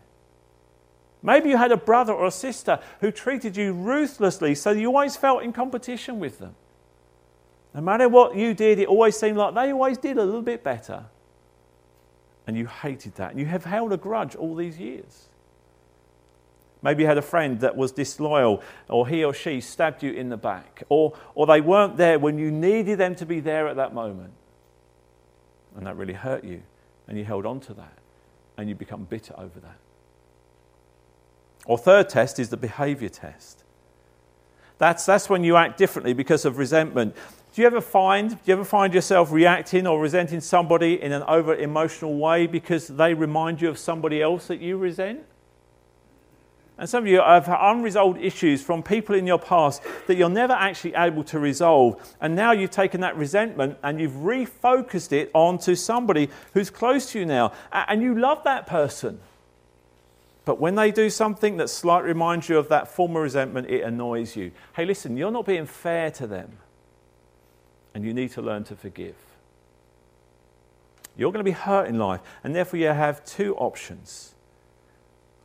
Maybe 1.22 1.50
you 1.50 1.58
had 1.58 1.72
a 1.72 1.78
brother 1.78 2.14
or 2.14 2.28
a 2.28 2.32
sister 2.32 2.80
who 3.02 3.12
treated 3.12 3.58
you 3.58 3.74
ruthlessly, 3.74 4.56
so 4.56 4.72
you 4.72 4.88
always 4.88 5.16
felt 5.16 5.44
in 5.44 5.54
competition 5.54 6.20
with 6.20 6.40
them. 6.40 6.56
No 7.74 7.82
matter 7.82 8.10
what 8.10 8.36
you 8.36 8.54
did, 8.54 8.80
it 8.80 8.88
always 8.88 9.20
seemed 9.20 9.38
like 9.38 9.54
they 9.54 9.72
always 9.72 9.98
did 9.98 10.18
a 10.18 10.24
little 10.24 10.42
bit 10.42 10.64
better. 10.64 11.06
And 12.48 12.58
you 12.58 12.66
hated 12.66 13.16
that. 13.16 13.32
And 13.32 13.40
you 13.40 13.46
have 13.46 13.66
held 13.66 13.94
a 13.94 13.98
grudge 13.98 14.36
all 14.36 14.56
these 14.56 14.80
years. 14.80 15.28
Maybe 16.82 17.04
you 17.04 17.08
had 17.08 17.18
a 17.18 17.22
friend 17.22 17.60
that 17.60 17.76
was 17.76 17.92
disloyal, 17.92 18.64
or 18.88 19.08
he 19.08 19.24
or 19.24 19.34
she 19.34 19.62
stabbed 19.62 20.02
you 20.02 20.14
in 20.14 20.30
the 20.30 20.38
back, 20.38 20.84
or, 20.90 21.14
or 21.36 21.46
they 21.46 21.62
weren't 21.62 21.98
there 21.98 22.18
when 22.18 22.40
you 22.40 22.50
needed 22.50 22.98
them 22.98 23.16
to 23.16 23.26
be 23.26 23.42
there 23.42 23.68
at 23.68 23.76
that 23.76 23.94
moment. 23.94 24.34
And 25.76 25.86
that 25.86 25.96
really 25.96 26.14
hurt 26.14 26.44
you, 26.44 26.62
and 27.08 27.18
you 27.18 27.24
held 27.24 27.46
on 27.46 27.60
to 27.62 27.74
that, 27.76 27.98
and 28.58 28.68
you 28.68 28.76
become 28.76 29.04
bitter 29.04 29.34
over 29.38 29.60
that. 29.60 29.78
Or, 31.66 31.78
third 31.78 32.10
test 32.10 32.40
is 32.40 32.50
the 32.50 32.58
behavior 32.58 33.10
test. 33.10 33.64
That's, 34.78 35.06
that's 35.06 35.30
when 35.30 35.44
you 35.44 35.58
act 35.58 35.78
differently 35.78 36.14
because 36.14 36.46
of 36.46 36.58
resentment. 36.58 37.16
Do 37.54 37.62
you 37.62 37.68
ever 37.68 37.82
find, 37.82 38.30
do 38.30 38.38
you 38.46 38.54
ever 38.54 38.64
find 38.64 38.94
yourself 38.94 39.32
reacting 39.32 39.86
or 39.86 40.00
resenting 40.00 40.40
somebody 40.40 41.02
in 41.02 41.12
an 41.12 41.24
over 41.24 41.56
emotional 41.56 42.18
way 42.18 42.48
because 42.48 42.88
they 42.88 43.14
remind 43.14 43.62
you 43.62 43.70
of 43.70 43.78
somebody 43.78 44.22
else 44.22 44.48
that 44.48 44.62
you 44.62 44.78
resent? 44.78 45.22
And 46.80 46.90
some 46.90 47.04
of 47.04 47.08
you 47.08 47.20
have 47.20 47.50
unresolved 47.50 48.22
issues 48.22 48.64
from 48.64 48.82
people 48.82 49.14
in 49.14 49.28
your 49.28 49.38
past 49.38 49.84
that 50.08 50.16
you're 50.16 50.30
never 50.30 50.54
actually 50.54 50.96
able 50.96 51.26
to 51.26 51.38
resolve. 51.38 52.16
And 52.22 52.38
now 52.38 52.54
you've 52.54 52.72
taken 52.72 53.02
that 53.02 53.18
resentment 53.18 53.78
and 53.84 54.00
you've 54.00 54.14
refocused 54.14 55.12
it 55.12 55.30
onto 55.34 55.76
somebody 55.76 56.30
who's 56.54 56.70
close 56.70 57.12
to 57.12 57.20
you 57.20 57.26
now. 57.26 57.52
And 57.74 58.02
you 58.02 58.18
love 58.18 58.46
that 58.46 58.66
person. 58.66 59.20
But 60.46 60.62
when 60.62 60.76
they 60.76 60.92
do 60.92 61.10
something 61.10 61.58
that 61.58 61.70
slightly 61.70 62.08
reminds 62.08 62.48
you 62.48 62.58
of 62.58 62.70
that 62.70 62.88
former 62.88 63.22
resentment, 63.22 63.70
it 63.70 63.82
annoys 63.82 64.38
you. 64.38 64.52
Hey, 64.74 64.86
listen, 64.86 65.18
you're 65.18 65.32
not 65.32 65.46
being 65.46 65.66
fair 65.66 66.10
to 66.12 66.28
them 66.28 66.60
and 67.94 68.06
you 68.06 68.14
need 68.14 68.32
to 68.32 68.42
learn 68.42 68.64
to 68.64 68.76
forgive. 68.78 69.16
You're 71.18 71.34
going 71.34 71.44
to 71.44 71.52
be 71.52 71.52
hurt 71.52 71.90
in 71.90 72.00
life, 72.00 72.22
and 72.46 72.56
therefore 72.56 72.80
you 72.80 72.88
have 72.88 73.26
two 73.26 73.54
options. 73.58 74.34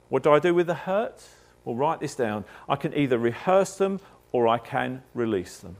What 0.09 0.23
do 0.23 0.33
I 0.33 0.39
do 0.39 0.55
with 0.55 0.67
the 0.67 0.75
hurt? 0.75 1.23
Well, 1.65 1.77
write 1.77 2.01
this 2.01 2.15
down. 2.15 2.45
I 2.69 2.77
can 2.77 2.95
either 2.95 3.19
rehearse 3.19 3.77
them 3.77 4.01
or 4.33 4.49
I 4.49 4.59
can 4.59 5.03
release 5.15 5.59
them. 5.59 5.77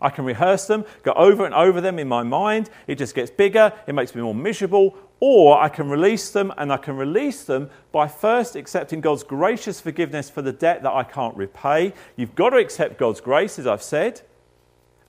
I 0.00 0.10
can 0.10 0.24
rehearse 0.24 0.66
them, 0.66 0.84
go 1.02 1.12
over 1.12 1.46
and 1.46 1.54
over 1.54 1.80
them 1.80 1.98
in 1.98 2.08
my 2.08 2.22
mind. 2.22 2.68
It 2.86 2.98
just 2.98 3.14
gets 3.14 3.30
bigger, 3.30 3.72
it 3.86 3.94
makes 3.94 4.14
me 4.14 4.20
more 4.22 4.34
miserable. 4.34 4.96
Or 5.20 5.58
I 5.58 5.70
can 5.70 5.88
release 5.88 6.30
them, 6.30 6.52
and 6.58 6.70
I 6.70 6.76
can 6.76 6.96
release 6.96 7.44
them 7.44 7.70
by 7.92 8.08
first 8.08 8.56
accepting 8.56 9.00
God's 9.00 9.22
gracious 9.22 9.80
forgiveness 9.80 10.28
for 10.28 10.42
the 10.42 10.52
debt 10.52 10.82
that 10.82 10.92
I 10.92 11.04
can't 11.04 11.34
repay. 11.36 11.94
You've 12.16 12.34
got 12.34 12.50
to 12.50 12.58
accept 12.58 12.98
God's 12.98 13.22
grace, 13.22 13.58
as 13.58 13.66
I've 13.66 13.82
said. 13.82 14.20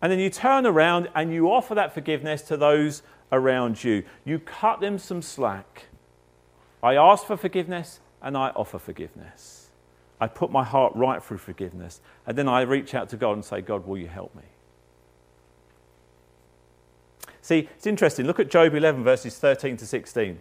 And 0.02 0.12
then 0.12 0.20
you 0.20 0.30
turn 0.30 0.66
around 0.66 1.10
and 1.16 1.34
you 1.34 1.52
offer 1.52 1.76
that 1.76 1.94
forgiveness 1.94 2.44
to 2.44 2.56
those 2.56 3.02
around 3.32 3.84
you. 3.84 4.04
You 4.24 4.40
cut 4.40 4.80
them 4.80 4.98
some 5.00 5.22
slack. 5.22 5.88
I 6.86 6.96
ask 6.96 7.26
for 7.26 7.36
forgiveness 7.36 8.00
and 8.22 8.38
I 8.38 8.50
offer 8.50 8.80
forgiveness. 8.80 9.70
I 10.20 10.28
put 10.28 10.52
my 10.52 10.64
heart 10.64 10.94
right 10.96 11.22
through 11.22 11.40
forgiveness. 11.40 12.00
And 12.26 12.38
then 12.38 12.48
I 12.48 12.62
reach 12.62 12.94
out 12.94 13.10
to 13.10 13.18
God 13.18 13.34
and 13.34 13.44
say, 13.44 13.62
God, 13.62 13.86
will 13.86 13.98
you 13.98 14.08
help 14.08 14.34
me? 14.36 14.44
See, 17.42 17.70
it's 17.76 17.86
interesting. 17.86 18.26
Look 18.26 18.40
at 18.40 18.50
Job 18.50 18.74
11, 18.74 19.04
verses 19.04 19.38
13 19.38 19.78
to 19.78 19.86
16. 19.86 20.40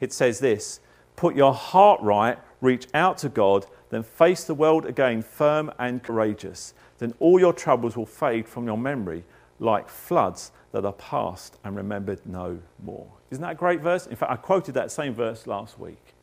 It 0.00 0.12
says 0.12 0.38
this 0.38 0.80
Put 1.16 1.36
your 1.36 1.52
heart 1.52 2.00
right, 2.00 2.38
reach 2.60 2.86
out 2.94 3.18
to 3.18 3.28
God, 3.28 3.66
then 3.90 4.02
face 4.02 4.44
the 4.44 4.54
world 4.54 4.86
again 4.86 5.22
firm 5.22 5.70
and 5.78 6.02
courageous 6.02 6.72
then 7.00 7.14
all 7.18 7.40
your 7.40 7.52
troubles 7.52 7.96
will 7.96 8.06
fade 8.06 8.46
from 8.46 8.66
your 8.66 8.78
memory 8.78 9.24
like 9.58 9.88
floods 9.88 10.52
that 10.72 10.84
are 10.84 10.92
past 10.92 11.56
and 11.64 11.76
remembered 11.76 12.20
no 12.24 12.58
more. 12.82 13.06
Isn't 13.30 13.42
that 13.42 13.52
a 13.52 13.56
great 13.56 13.80
verse? 13.80 14.06
In 14.06 14.16
fact, 14.16 14.30
I 14.30 14.36
quoted 14.36 14.74
that 14.74 14.90
same 14.90 15.14
verse 15.14 15.46
last 15.46 15.78
week. 15.78 16.14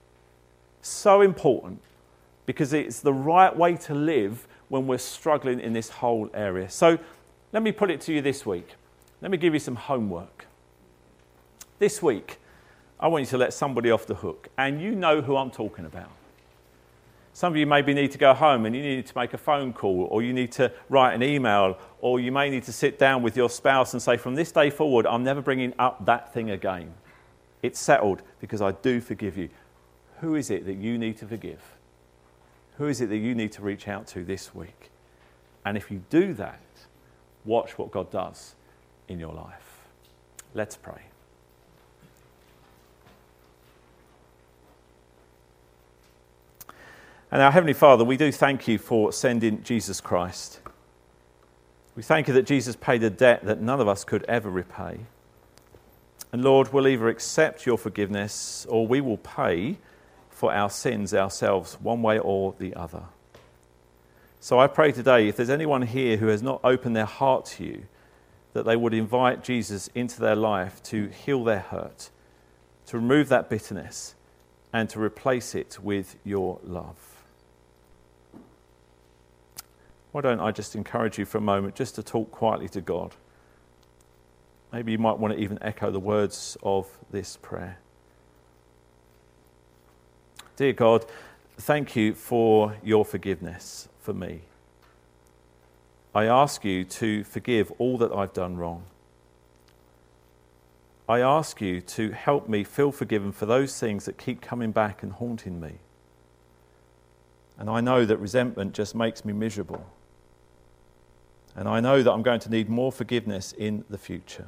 So 0.81 1.21
important 1.21 1.81
because 2.45 2.71
it's 2.73 3.01
the 3.01 3.13
right 3.13 3.55
way 3.55 3.75
to 3.75 3.93
live 3.93 4.47
when 4.69 4.87
we're 4.87 4.97
struggling 4.97 5.59
in 5.59 5.73
this 5.73 5.89
whole 5.89 6.29
area. 6.33 6.69
So 6.69 6.97
let 7.51 7.63
me 7.63 7.71
put 7.71 7.91
it 7.91 8.01
to 8.01 8.13
you 8.13 8.21
this 8.21 8.45
week. 8.45 8.75
Let 9.21 9.31
me 9.31 9.37
give 9.37 9.53
you 9.53 9.59
some 9.59 9.75
homework. 9.75 10.45
This 11.79 12.01
week, 12.01 12.39
I 12.99 13.07
want 13.07 13.23
you 13.23 13.29
to 13.31 13.37
let 13.37 13.53
somebody 13.53 13.91
off 13.91 14.05
the 14.07 14.15
hook, 14.15 14.49
and 14.57 14.81
you 14.81 14.95
know 14.95 15.21
who 15.21 15.35
I'm 15.37 15.51
talking 15.51 15.85
about. 15.85 16.09
Some 17.37 17.53
of 17.53 17.57
you 17.57 17.67
maybe 17.67 17.93
need 17.93 18.11
to 18.13 18.17
go 18.17 18.33
home 18.33 18.65
and 18.65 18.75
you 18.75 18.81
need 18.81 19.05
to 19.05 19.15
make 19.15 19.31
a 19.31 19.37
phone 19.37 19.71
call, 19.71 20.07
or 20.09 20.23
you 20.23 20.33
need 20.33 20.51
to 20.53 20.71
write 20.89 21.13
an 21.13 21.21
email, 21.21 21.77
or 22.01 22.19
you 22.19 22.31
may 22.31 22.49
need 22.49 22.63
to 22.63 22.73
sit 22.73 22.97
down 22.97 23.21
with 23.21 23.37
your 23.37 23.47
spouse 23.47 23.93
and 23.93 24.01
say, 24.01 24.17
From 24.17 24.33
this 24.33 24.51
day 24.51 24.71
forward, 24.71 25.05
I'm 25.05 25.23
never 25.23 25.39
bringing 25.39 25.71
up 25.77 26.03
that 26.07 26.33
thing 26.33 26.49
again. 26.49 26.95
It's 27.61 27.79
settled 27.79 28.23
because 28.39 28.59
I 28.59 28.71
do 28.71 28.99
forgive 28.99 29.37
you. 29.37 29.49
Who 30.21 30.33
is 30.33 30.49
it 30.49 30.65
that 30.65 30.77
you 30.77 30.97
need 30.97 31.19
to 31.19 31.27
forgive? 31.27 31.61
Who 32.79 32.87
is 32.87 33.01
it 33.01 33.09
that 33.09 33.17
you 33.17 33.35
need 33.35 33.51
to 33.51 33.61
reach 33.61 33.87
out 33.87 34.07
to 34.07 34.23
this 34.23 34.55
week? 34.55 34.89
And 35.63 35.77
if 35.77 35.91
you 35.91 36.01
do 36.09 36.33
that, 36.33 36.59
watch 37.45 37.77
what 37.77 37.91
God 37.91 38.09
does 38.09 38.55
in 39.07 39.19
your 39.19 39.35
life. 39.35 39.85
Let's 40.55 40.75
pray. 40.75 41.03
And 47.29 47.41
our 47.41 47.51
Heavenly 47.51 47.73
Father, 47.73 48.05
we 48.05 48.15
do 48.15 48.31
thank 48.31 48.69
you 48.69 48.77
for 48.77 49.11
sending 49.11 49.61
Jesus 49.61 49.99
Christ. 49.99 50.61
We 51.95 52.01
thank 52.01 52.29
you 52.29 52.33
that 52.35 52.45
Jesus 52.45 52.77
paid 52.77 53.03
a 53.03 53.09
debt 53.09 53.43
that 53.43 53.59
none 53.59 53.81
of 53.81 53.87
us 53.87 54.05
could 54.05 54.23
ever 54.25 54.49
repay. 54.49 54.99
And 56.31 56.43
Lord, 56.43 56.71
we'll 56.71 56.87
either 56.87 57.09
accept 57.09 57.65
your 57.65 57.77
forgiveness 57.77 58.65
or 58.69 58.87
we 58.87 59.01
will 59.01 59.17
pay 59.17 59.77
for 60.29 60.53
our 60.53 60.69
sins 60.69 61.13
ourselves, 61.13 61.77
one 61.81 62.01
way 62.01 62.17
or 62.17 62.53
the 62.59 62.73
other. 62.75 63.03
So 64.39 64.59
I 64.59 64.67
pray 64.67 64.93
today, 64.93 65.27
if 65.27 65.35
there's 65.35 65.49
anyone 65.49 65.81
here 65.81 66.15
who 66.15 66.27
has 66.27 66.41
not 66.41 66.61
opened 66.63 66.95
their 66.95 67.05
heart 67.05 67.45
to 67.45 67.65
you, 67.65 67.87
that 68.53 68.63
they 68.63 68.77
would 68.77 68.93
invite 68.93 69.43
Jesus 69.43 69.89
into 69.93 70.21
their 70.21 70.35
life 70.35 70.81
to 70.83 71.07
heal 71.07 71.43
their 71.43 71.59
hurt, 71.59 72.09
to 72.85 72.97
remove 72.97 73.27
that 73.29 73.49
bitterness, 73.49 74.15
and 74.71 74.89
to 74.91 75.01
replace 75.01 75.55
it 75.55 75.79
with 75.81 76.15
your 76.23 76.59
love. 76.63 77.16
Why 80.11 80.21
don't 80.21 80.39
I 80.39 80.51
just 80.51 80.75
encourage 80.75 81.17
you 81.17 81.25
for 81.25 81.37
a 81.37 81.41
moment 81.41 81.75
just 81.75 81.95
to 81.95 82.03
talk 82.03 82.31
quietly 82.31 82.69
to 82.69 82.81
God? 82.81 83.15
Maybe 84.71 84.91
you 84.91 84.97
might 84.97 85.17
want 85.17 85.33
to 85.33 85.39
even 85.39 85.57
echo 85.61 85.91
the 85.91 85.99
words 85.99 86.57
of 86.63 86.87
this 87.11 87.37
prayer. 87.37 87.79
Dear 90.55 90.73
God, 90.73 91.05
thank 91.57 91.95
you 91.95 92.13
for 92.13 92.75
your 92.83 93.05
forgiveness 93.05 93.87
for 93.99 94.13
me. 94.13 94.41
I 96.15 96.25
ask 96.25 96.65
you 96.65 96.83
to 96.83 97.23
forgive 97.23 97.71
all 97.77 97.97
that 97.99 98.11
I've 98.11 98.33
done 98.33 98.57
wrong. 98.57 98.83
I 101.07 101.19
ask 101.19 101.61
you 101.61 101.79
to 101.79 102.11
help 102.11 102.49
me 102.49 102.63
feel 102.63 102.91
forgiven 102.91 103.31
for 103.31 103.45
those 103.45 103.79
things 103.79 104.05
that 104.05 104.17
keep 104.17 104.41
coming 104.41 104.71
back 104.71 105.03
and 105.03 105.13
haunting 105.13 105.61
me. 105.61 105.73
And 107.57 107.69
I 107.69 107.81
know 107.81 108.03
that 108.03 108.17
resentment 108.17 108.73
just 108.73 108.93
makes 108.93 109.23
me 109.23 109.31
miserable. 109.31 109.85
And 111.57 111.67
I 111.67 111.79
know 111.79 112.03
that 112.03 112.11
I'm 112.11 112.21
going 112.21 112.39
to 112.41 112.51
need 112.51 112.69
more 112.69 112.91
forgiveness 112.91 113.51
in 113.51 113.83
the 113.89 113.97
future. 113.97 114.47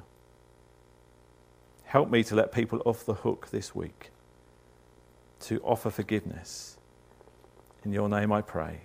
Help 1.85 2.11
me 2.11 2.23
to 2.23 2.35
let 2.35 2.51
people 2.51 2.83
off 2.85 3.03
the 3.03 3.15
hook 3.15 3.49
this 3.49 3.73
week, 3.73 4.11
to 5.41 5.59
offer 5.61 5.89
forgiveness. 5.89 6.77
In 7.83 7.91
your 7.91 8.07
name 8.09 8.31
I 8.31 8.43
pray. 8.43 8.81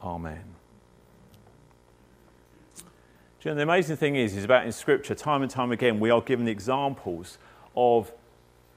Amen. 0.00 0.44
Do 2.76 2.84
You 3.42 3.50
know, 3.50 3.56
the 3.56 3.62
amazing 3.62 3.96
thing 3.96 4.14
is, 4.14 4.36
is 4.36 4.44
about 4.44 4.64
in 4.64 4.70
Scripture, 4.70 5.16
time 5.16 5.42
and 5.42 5.50
time 5.50 5.72
again, 5.72 5.98
we 5.98 6.10
are 6.10 6.20
given 6.20 6.46
examples 6.46 7.38
of 7.76 8.12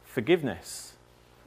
forgiveness. 0.04 0.94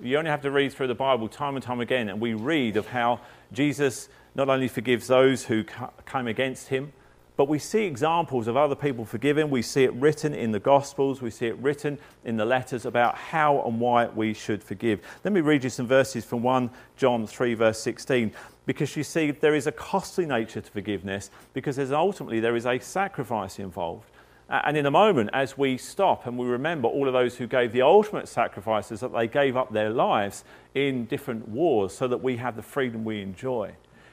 You 0.01 0.17
only 0.17 0.31
have 0.31 0.43
to 0.43 0.51
read 0.53 0.73
through 0.73 0.87
the 0.87 0.95
Bible 0.95 1.29
time 1.29 1.57
and 1.57 1.63
time 1.63 1.81
again, 1.81 2.09
and 2.09 2.21
we 2.21 2.35
read 2.35 2.77
of 2.77 2.87
how 2.87 3.21
Jesus 3.53 4.09
not 4.35 4.49
only 4.49 4.69
forgives 4.69 5.07
those 5.07 5.45
who 5.45 5.65
came 6.07 6.27
against 6.27 6.69
him, 6.69 6.93
but 7.37 7.49
we 7.49 7.59
see 7.59 7.85
examples 7.85 8.47
of 8.47 8.57
other 8.57 8.75
people 8.75 9.07
forgiving. 9.07 9.49
We 9.49 9.63
see 9.63 9.85
it 9.85 9.93
written 9.95 10.35
in 10.35 10.53
the 10.53 10.61
Gospels. 10.61 11.23
We 11.23 11.31
see 11.31 11.47
it 11.47 11.57
written 11.59 11.99
in 12.25 12.37
the 12.37 12.45
letters 12.45 12.85
about 12.85 13.17
how 13.17 13.63
and 13.63 13.81
why 13.81 14.07
we 14.07 14.35
should 14.35 14.63
forgive. 14.63 15.01
Let 15.25 15.33
me 15.33 15.41
read 15.41 15.65
you 15.65 15.71
some 15.71 15.87
verses 15.87 16.25
from 16.27 16.43
1 16.43 16.71
John 16.97 17.27
3, 17.27 17.55
verse 17.55 17.81
16. 17.81 18.33
Because 18.67 18.95
you 18.97 19.03
see, 19.03 19.31
there 19.31 19.55
is 19.55 19.67
a 19.67 19.73
costly 19.73 20.27
nature 20.27 20.61
to 20.61 20.71
forgiveness 20.71 21.31
because 21.53 21.79
ultimately 21.91 22.39
there 22.39 22.55
is 22.55 22.67
a 22.67 22.79
sacrifice 22.79 23.59
involved. 23.59 24.11
And 24.49 24.77
in 24.77 24.85
a 24.85 24.91
moment, 24.91 25.31
as 25.33 25.57
we 25.57 25.79
stop 25.79 26.27
and 26.27 26.37
we 26.37 26.47
remember 26.47 26.87
all 26.87 27.07
of 27.07 27.15
those 27.15 27.37
who 27.37 27.47
gave 27.47 27.73
the 27.73 27.81
ultimate 27.81 28.29
sacrifices, 28.29 29.01
that 29.01 29.13
they 29.15 29.27
gave 29.27 29.57
up 29.57 29.73
their 29.73 29.89
lives 29.89 30.45
in 30.75 31.07
different 31.07 31.49
wars 31.49 31.95
so 31.95 32.07
that 32.07 32.23
we 32.23 32.37
have 32.37 32.57
the 32.57 32.63
freedom 32.63 33.03
we 33.03 33.23
enjoy, 33.23 33.73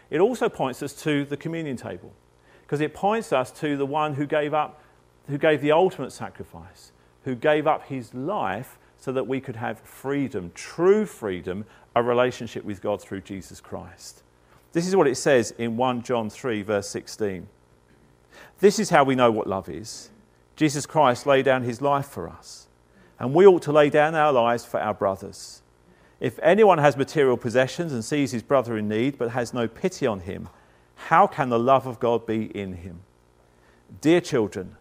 it 0.10 0.20
also 0.20 0.50
points 0.50 0.82
us 0.82 0.94
to 1.04 1.26
the 1.26 1.38
communion 1.38 1.78
table 1.78 2.12
because 2.62 2.82
it 2.82 2.94
points 2.94 3.34
us 3.34 3.52
to 3.52 3.78
the 3.78 3.86
one 3.86 4.14
who 4.14 4.26
gave 4.26 4.54
up, 4.54 4.82
who 5.28 5.38
gave 5.38 5.62
the 5.62 5.72
ultimate 5.72 6.12
sacrifice, 6.12 6.92
who 7.24 7.36
gave 7.36 7.68
up 7.68 7.88
his 7.88 8.14
life 8.14 8.78
so 8.98 9.12
that 9.12 9.28
we 9.28 9.40
could 9.40 9.56
have 9.56 9.80
freedom, 9.80 10.52
true 10.54 11.06
freedom, 11.06 11.66
a 11.96 12.04
relationship 12.04 12.64
with 12.64 12.82
God 12.82 13.02
through 13.02 13.22
Jesus 13.22 13.60
Christ. 13.60 14.24
This 14.72 14.88
is 14.88 14.96
what 14.96 15.08
it 15.08 15.16
says 15.16 15.52
in 15.58 15.78
1 15.78 16.04
John 16.04 16.30
3, 16.30 16.62
verse 16.62 16.88
16. 16.90 17.48
This 18.60 18.78
is 18.78 18.90
how 18.90 19.04
we 19.04 19.16
know 19.16 19.32
what 19.32 19.48
love 19.48 19.70
is 19.70 20.12
Jesus 20.56 20.86
Christ 20.86 21.26
laid 21.26 21.46
down 21.46 21.64
his 21.64 21.82
life 21.82 22.08
for 22.08 22.28
us, 22.28 22.68
and 23.18 23.34
we 23.34 23.48
ought 23.48 23.62
to 23.64 23.72
lay 23.72 23.90
down 23.90 24.14
our 24.14 24.34
lives 24.34 24.66
for 24.66 24.80
our 24.80 24.94
brothers. 24.94 25.62
If 26.20 26.38
anyone 26.40 26.80
has 26.80 26.98
material 26.98 27.38
possessions 27.38 27.94
and 27.94 28.04
sees 28.04 28.32
his 28.32 28.44
brother 28.44 28.78
in 28.78 28.90
need 28.90 29.18
but 29.18 29.32
has 29.32 29.54
no 29.54 29.68
pity 29.68 30.06
on 30.06 30.22
him, 30.22 30.50
how 30.96 31.28
can 31.28 31.50
the 31.50 31.60
love 31.60 31.88
of 31.88 32.00
God 32.00 32.26
be 32.26 32.46
in 32.58 32.74
him? 32.74 33.02
Dear 34.02 34.20
children, 34.20 34.76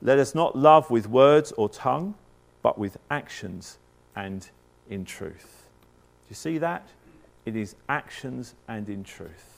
let 0.00 0.18
us 0.18 0.34
not 0.34 0.56
love 0.56 0.90
with 0.90 1.08
words 1.08 1.52
or 1.52 1.68
tongue, 1.68 2.14
but 2.62 2.78
with 2.78 2.96
actions 3.10 3.78
and 4.14 4.48
in 4.88 5.04
truth. 5.04 5.64
Do 6.26 6.30
you 6.30 6.36
see 6.36 6.58
that? 6.58 6.88
It 7.44 7.56
is 7.56 7.74
actions 7.88 8.54
and 8.68 8.88
in 8.88 9.02
truth. 9.02 9.57